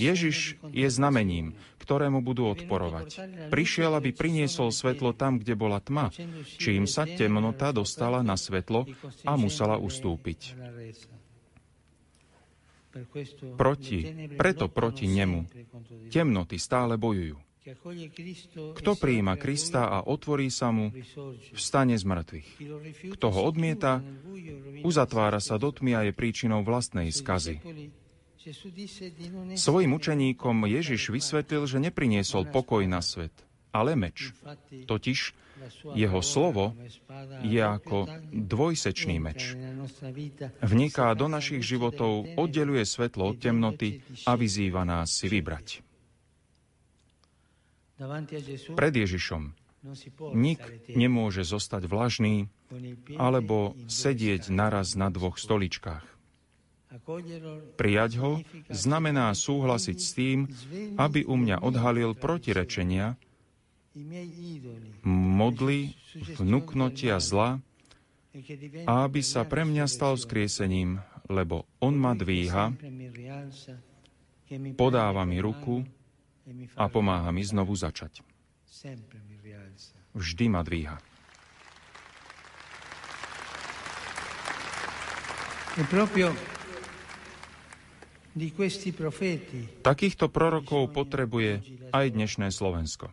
Ježiš 0.00 0.56
je 0.72 0.88
znamením, 0.88 1.52
ktorému 1.84 2.24
budú 2.24 2.48
odporovať. 2.48 3.20
Prišiel, 3.52 3.92
aby 3.92 4.16
priniesol 4.16 4.72
svetlo 4.72 5.12
tam, 5.12 5.36
kde 5.36 5.52
bola 5.52 5.84
tma, 5.84 6.08
čím 6.56 6.88
sa 6.88 7.04
temnota 7.04 7.68
dostala 7.68 8.24
na 8.24 8.40
svetlo 8.40 8.88
a 9.28 9.36
musela 9.36 9.76
ustúpiť. 9.76 10.56
Proti, 13.54 13.98
preto 14.34 14.66
proti 14.72 15.06
nemu 15.06 15.46
temnoty 16.08 16.56
stále 16.56 16.96
bojujú. 16.96 17.49
Kto 18.80 18.96
prijíma 18.96 19.36
Krista 19.36 19.92
a 19.92 20.00
otvorí 20.00 20.48
sa 20.48 20.72
mu, 20.72 20.96
vstane 21.52 21.92
z 21.92 22.04
mŕtvych. 22.08 22.48
Kto 23.16 23.26
ho 23.28 23.40
odmieta, 23.44 24.00
uzatvára 24.80 25.44
sa 25.44 25.60
do 25.60 25.68
tmy 25.68 25.92
a 25.92 26.00
je 26.08 26.12
príčinou 26.16 26.64
vlastnej 26.64 27.12
skazy. 27.12 27.60
Svojim 29.60 29.92
učeníkom 29.92 30.64
Ježiš 30.64 31.12
vysvetlil, 31.12 31.68
že 31.68 31.84
nepriniesol 31.84 32.48
pokoj 32.48 32.80
na 32.88 33.04
svet, 33.04 33.36
ale 33.68 33.92
meč. 33.92 34.32
Totiž 34.88 35.36
jeho 35.92 36.20
slovo 36.24 36.72
je 37.44 37.60
ako 37.60 38.08
dvojsečný 38.32 39.20
meč. 39.20 39.52
Vniká 40.64 41.12
do 41.12 41.28
našich 41.28 41.60
životov, 41.60 42.24
oddeluje 42.40 42.88
svetlo 42.88 43.36
od 43.36 43.36
temnoty 43.36 44.00
a 44.24 44.32
vyzýva 44.40 44.88
nás 44.88 45.12
si 45.12 45.28
vybrať. 45.28 45.89
Pred 48.74 48.94
Ježišom. 48.96 49.42
nik 50.36 50.60
nemôže 50.92 51.44
zostať 51.44 51.88
vlažný 51.88 52.48
alebo 53.16 53.76
sedieť 53.88 54.52
naraz 54.52 54.96
na 54.96 55.08
dvoch 55.08 55.40
stoličkách. 55.40 56.04
Prijať 57.78 58.12
ho 58.18 58.32
znamená 58.66 59.30
súhlasiť 59.30 59.98
s 60.00 60.10
tým, 60.12 60.38
aby 60.98 61.22
u 61.22 61.38
mňa 61.38 61.62
odhalil 61.62 62.18
protirečenia, 62.18 63.14
modly, 65.06 65.94
vnúknotia 66.38 67.22
zla 67.22 67.62
a 68.86 68.92
aby 69.06 69.20
sa 69.22 69.46
pre 69.46 69.62
mňa 69.66 69.86
stal 69.86 70.18
vzkriesením, 70.18 70.98
lebo 71.30 71.66
on 71.78 71.94
ma 71.94 72.14
dvíha, 72.14 72.74
podáva 74.74 75.22
mi 75.26 75.38
ruku, 75.38 75.86
a 76.76 76.84
pomáha 76.90 77.30
mi 77.30 77.42
znovu 77.46 77.74
začať. 77.76 78.24
Vždy 80.14 80.44
ma 80.50 80.60
dvíha. 80.66 80.98
Takýchto 89.80 90.26
prorokov 90.30 90.82
potrebuje 90.90 91.52
aj 91.94 92.06
dnešné 92.10 92.46
Slovensko. 92.50 93.10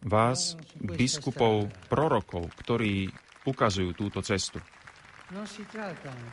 Vás, 0.00 0.56
biskupov, 0.80 1.68
prorokov, 1.92 2.48
ktorí 2.58 3.12
ukazujú 3.44 3.90
túto 3.94 4.24
cestu. 4.24 4.58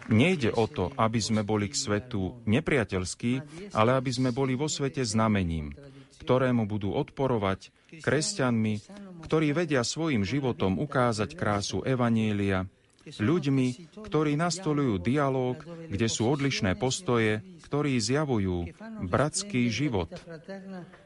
Nejde 0.09 0.49
o 0.57 0.65
to, 0.65 0.89
aby 0.97 1.19
sme 1.21 1.45
boli 1.45 1.69
k 1.69 1.75
svetu 1.77 2.41
nepriateľskí, 2.49 3.33
ale 3.77 3.93
aby 3.93 4.09
sme 4.09 4.29
boli 4.33 4.57
vo 4.57 4.65
svete 4.65 5.05
znamením, 5.05 5.77
ktorému 6.25 6.65
budú 6.65 6.97
odporovať 6.97 7.69
kresťanmi, 8.01 8.73
ktorí 9.23 9.53
vedia 9.53 9.85
svojim 9.85 10.25
životom 10.25 10.81
ukázať 10.81 11.37
krásu 11.37 11.85
Evanielia, 11.85 12.65
ľuďmi, 13.15 13.95
ktorí 14.03 14.35
nastolujú 14.35 14.99
dialog, 14.99 15.63
kde 15.87 16.07
sú 16.11 16.27
odlišné 16.27 16.75
postoje, 16.75 17.39
ktorí 17.63 17.95
zjavujú 18.03 18.75
bratský 19.07 19.71
život, 19.71 20.11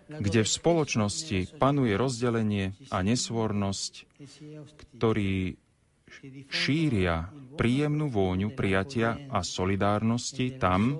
kde 0.09 0.41
v 0.41 0.49
spoločnosti 0.49 1.61
panuje 1.61 1.93
rozdelenie 1.93 2.73
a 2.89 3.05
nesvornosť, 3.05 4.09
ktorí 4.97 5.60
šíria 6.51 7.31
príjemnú 7.55 8.11
vôňu 8.11 8.51
prijatia 8.53 9.17
a 9.31 9.43
solidárnosti 9.43 10.59
tam, 10.59 10.99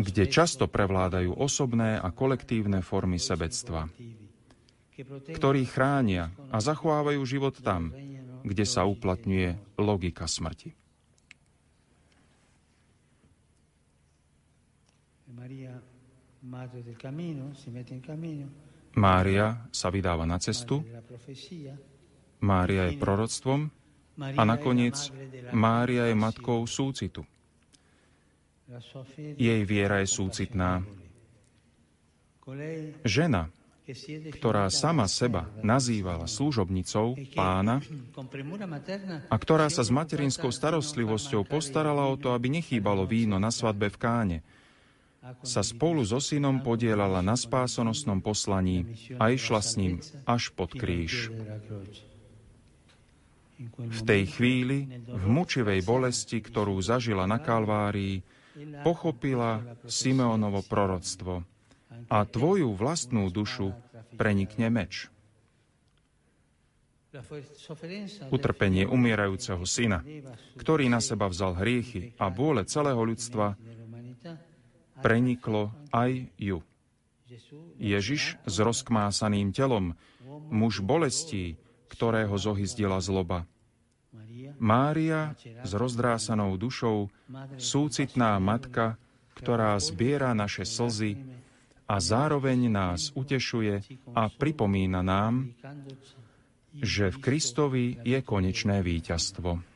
kde 0.00 0.24
často 0.26 0.66
prevládajú 0.66 1.36
osobné 1.36 2.00
a 2.00 2.08
kolektívne 2.10 2.80
formy 2.80 3.20
sebectva, 3.20 3.86
ktorí 5.32 5.62
chránia 5.68 6.32
a 6.48 6.58
zachovávajú 6.58 7.20
život 7.22 7.54
tam, 7.60 7.92
kde 8.42 8.64
sa 8.66 8.88
uplatňuje 8.88 9.78
logika 9.78 10.26
smrti. 10.26 10.74
Maria, 15.32 15.74
madre 16.46 16.86
del 16.86 16.94
camino, 16.94 17.50
si 17.58 17.66
mette 17.74 17.90
in 17.90 18.02
camino 18.02 18.61
Mária 18.92 19.64
sa 19.72 19.88
vydáva 19.88 20.28
na 20.28 20.36
cestu, 20.36 20.84
Mária 22.42 22.90
je 22.90 22.98
proroctvom 22.98 23.70
a 24.18 24.42
nakoniec 24.42 24.96
Mária 25.54 26.10
je 26.10 26.16
matkou 26.16 26.66
súcitu. 26.68 27.24
Jej 29.36 29.62
viera 29.68 30.00
je 30.00 30.08
súcitná. 30.08 30.84
Žena 33.04 33.52
ktorá 34.38 34.70
sama 34.70 35.10
seba 35.10 35.50
nazývala 35.58 36.30
služobnicou 36.30 37.18
pána 37.34 37.82
a 39.26 39.36
ktorá 39.36 39.66
sa 39.66 39.82
s 39.82 39.90
materinskou 39.90 40.54
starostlivosťou 40.54 41.42
postarala 41.42 42.06
o 42.06 42.14
to, 42.14 42.30
aby 42.30 42.62
nechýbalo 42.62 43.02
víno 43.10 43.42
na 43.42 43.50
svadbe 43.50 43.90
v 43.90 43.98
káne, 43.98 44.38
sa 45.46 45.62
spolu 45.62 46.02
so 46.02 46.18
synom 46.18 46.58
podielala 46.66 47.22
na 47.22 47.38
spásonosnom 47.38 48.18
poslaní 48.18 48.90
a 49.22 49.30
išla 49.30 49.60
s 49.62 49.78
ním 49.78 50.02
až 50.26 50.50
pod 50.50 50.74
kríž. 50.74 51.30
V 53.78 54.00
tej 54.02 54.26
chvíli, 54.26 54.90
v 55.06 55.24
mučivej 55.30 55.86
bolesti, 55.86 56.42
ktorú 56.42 56.82
zažila 56.82 57.30
na 57.30 57.38
Kalvárii, 57.38 58.26
pochopila 58.82 59.62
Simeonovo 59.86 60.66
proroctvo. 60.66 61.46
A 62.10 62.26
tvoju 62.26 62.74
vlastnú 62.74 63.30
dušu 63.30 63.70
prenikne 64.18 64.66
meč. 64.74 65.06
Utrpenie 68.32 68.88
umierajúceho 68.88 69.62
syna, 69.68 70.00
ktorý 70.56 70.88
na 70.88 70.98
seba 70.98 71.28
vzal 71.28 71.54
hriechy 71.60 72.16
a 72.16 72.32
bôle 72.32 72.64
celého 72.64 72.98
ľudstva, 72.98 73.54
preniklo 75.02 75.74
aj 75.90 76.30
ju. 76.38 76.62
Ježiš 77.82 78.38
s 78.46 78.54
rozkmásaným 78.62 79.50
telom, 79.50 79.98
muž 80.48 80.80
bolestí, 80.80 81.58
ktorého 81.90 82.32
zohyzdila 82.38 83.02
zloba. 83.02 83.44
Mária 84.62 85.34
s 85.66 85.72
rozdrásanou 85.74 86.54
dušou, 86.54 87.10
súcitná 87.58 88.38
matka, 88.38 89.00
ktorá 89.34 89.74
zbiera 89.80 90.30
naše 90.36 90.62
slzy 90.62 91.18
a 91.88 91.98
zároveň 91.98 92.70
nás 92.70 93.10
utešuje 93.12 93.82
a 94.14 94.28
pripomína 94.30 95.02
nám, 95.02 95.50
že 96.72 97.12
v 97.12 97.16
Kristovi 97.20 97.84
je 98.00 98.18
konečné 98.24 98.80
víťazstvo. 98.80 99.71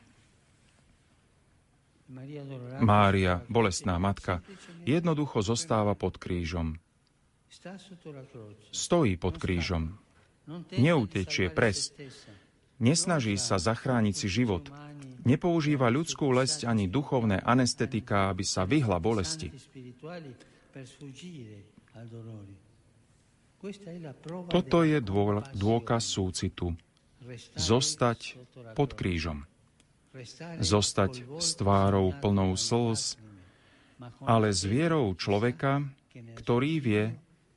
Mária, 2.79 3.43
bolestná 3.51 3.99
matka, 3.99 4.39
jednoducho 4.87 5.43
zostáva 5.43 5.91
pod 5.91 6.15
krížom. 6.15 6.79
Stojí 8.71 9.19
pod 9.19 9.35
krížom. 9.35 9.99
Neutečie 10.71 11.51
presť. 11.51 12.07
Nesnaží 12.79 13.35
sa 13.35 13.59
zachrániť 13.59 14.15
si 14.15 14.27
život. 14.31 14.71
Nepoužíva 15.27 15.91
ľudskú 15.91 16.31
lesť 16.31 16.63
ani 16.63 16.87
duchovné 16.87 17.43
anestetika, 17.43 18.31
aby 18.31 18.47
sa 18.47 18.63
vyhla 18.63 19.03
bolesti. 19.03 19.51
Toto 24.47 24.77
je 24.87 24.99
dôkaz 25.57 26.03
súcitu. 26.07 26.71
Zostať 27.59 28.39
pod 28.77 28.95
krížom. 28.95 29.43
Zostať 30.61 31.27
s 31.37 31.49
tvárou 31.59 32.15
plnou 32.17 32.55
slz, 32.57 33.19
ale 34.23 34.53
s 34.53 34.63
vierou 34.63 35.13
človeka, 35.17 35.85
ktorý 36.37 36.73
vie, 36.81 37.03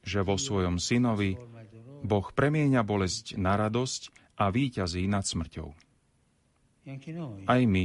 že 0.00 0.24
vo 0.24 0.40
svojom 0.40 0.80
synovi 0.80 1.36
Boh 2.00 2.26
premieňa 2.32 2.80
bolesť 2.80 3.36
na 3.36 3.56
radosť 3.60 4.34
a 4.40 4.48
víťazí 4.48 5.04
nad 5.04 5.24
smrťou. 5.24 5.68
Aj 7.44 7.62
my, 7.62 7.84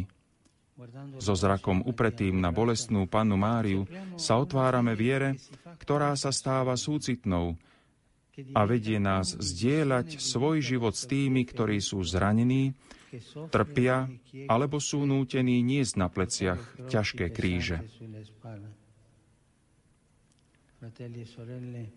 so 1.20 1.36
zrakom 1.36 1.84
upretým 1.84 2.40
na 2.40 2.52
bolestnú 2.52 3.08
pannu 3.08 3.40
Máriu, 3.40 3.88
sa 4.20 4.40
otvárame 4.40 4.96
viere, 4.96 5.40
ktorá 5.80 6.16
sa 6.16 6.32
stáva 6.32 6.76
súcitnou 6.76 7.56
a 8.52 8.68
vedie 8.68 9.00
nás 9.00 9.32
zdieľať 9.36 10.20
svoj 10.20 10.60
život 10.60 10.92
s 10.96 11.08
tými, 11.08 11.48
ktorí 11.48 11.80
sú 11.80 12.04
zranení, 12.04 12.76
trpia 13.52 14.10
alebo 14.48 14.78
sú 14.80 15.04
nútení 15.04 15.62
niesť 15.62 15.94
na 16.00 16.08
pleciach 16.08 16.62
ťažké 16.90 17.32
kríže. 17.32 17.84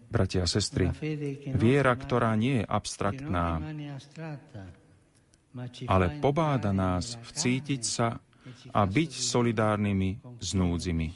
Bratia 0.09 0.43
a 0.45 0.49
sestry, 0.49 0.89
viera, 1.53 1.93
ktorá 1.93 2.33
nie 2.41 2.63
je 2.63 2.65
abstraktná, 2.65 3.61
ale 5.85 6.07
pobáda 6.25 6.73
nás 6.73 7.21
vcítiť 7.21 7.83
sa 7.85 8.17
a 8.73 8.81
byť 8.89 9.11
solidárnymi 9.13 10.41
s 10.41 10.57
núdzimi. 10.57 11.09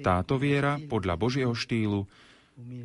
Táto 0.00 0.40
viera 0.40 0.80
podľa 0.80 1.14
Božieho 1.20 1.52
štýlu 1.52 2.08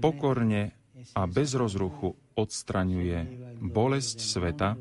pokorne 0.03 0.76
a 1.16 1.24
bez 1.26 1.55
rozruchu 1.55 2.14
odstraňuje 2.36 3.20
bolesť 3.64 4.18
sveta 4.20 4.76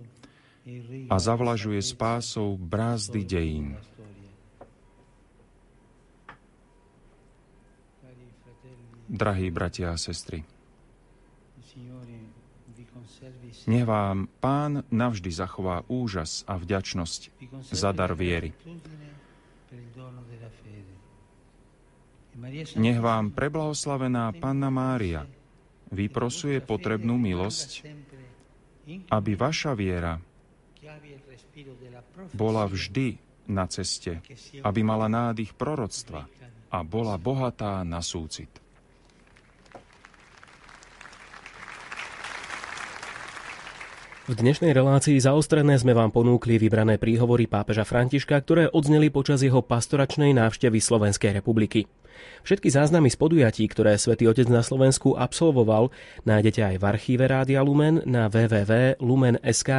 a 1.10 1.16
zavlažuje 1.18 1.82
spásou 1.82 2.54
brázdy 2.56 3.24
dejín. 3.26 3.68
Drahí 9.12 9.52
bratia 9.52 9.92
a 9.92 10.00
sestry, 10.00 10.40
nech 13.68 13.84
vám 13.84 14.24
Pán 14.40 14.88
navždy 14.88 15.30
zachová 15.30 15.84
úžas 15.86 16.48
a 16.48 16.56
vďačnosť 16.56 17.20
za 17.68 17.90
dar 17.92 18.16
viery. 18.16 18.56
Nech 22.80 22.98
vám 22.98 23.30
preblahoslavená 23.36 24.32
Panna 24.40 24.72
Mária 24.72 25.28
vyprosuje 25.92 26.64
potrebnú 26.64 27.20
milosť, 27.20 27.84
aby 29.12 29.32
vaša 29.36 29.76
viera 29.76 30.16
bola 32.30 32.70
vždy 32.70 33.18
na 33.50 33.66
ceste, 33.66 34.22
aby 34.62 34.80
mala 34.86 35.10
nádych 35.10 35.58
proroctva 35.58 36.30
a 36.72 36.78
bola 36.86 37.18
bohatá 37.18 37.82
na 37.82 37.98
súcit. 38.00 38.62
V 44.22 44.38
dnešnej 44.38 44.70
relácii 44.70 45.18
zaostrené 45.18 45.74
sme 45.82 45.98
vám 45.98 46.14
ponúkli 46.14 46.54
vybrané 46.54 46.94
príhovory 46.94 47.50
pápeža 47.50 47.82
Františka, 47.82 48.38
ktoré 48.38 48.70
odzneli 48.70 49.10
počas 49.10 49.42
jeho 49.42 49.66
pastoračnej 49.66 50.30
návštevy 50.30 50.78
Slovenskej 50.78 51.34
republiky. 51.34 51.90
Všetky 52.46 52.70
záznamy 52.70 53.10
z 53.10 53.18
podujatí, 53.18 53.66
ktoré 53.66 53.98
svätý 53.98 54.30
Otec 54.30 54.46
na 54.46 54.62
Slovensku 54.62 55.18
absolvoval, 55.18 55.90
nájdete 56.22 56.62
aj 56.62 56.76
v 56.78 56.84
archíve 56.86 57.26
Rádia 57.26 57.66
Lumen 57.66 57.98
na 58.06 58.30
www.lumen.sk 58.30 59.70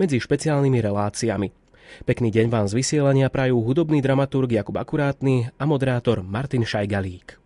medzi 0.00 0.16
špeciálnymi 0.18 0.78
reláciami. 0.80 1.61
Pekný 2.02 2.32
deň 2.32 2.46
vám 2.50 2.66
z 2.66 2.76
vysielania 2.78 3.28
prajú 3.28 3.60
hudobný 3.60 4.00
dramaturg 4.00 4.50
Jakub 4.50 4.76
Akurátny 4.80 5.52
a 5.56 5.64
moderátor 5.68 6.24
Martin 6.24 6.64
Šajgalík. 6.64 7.38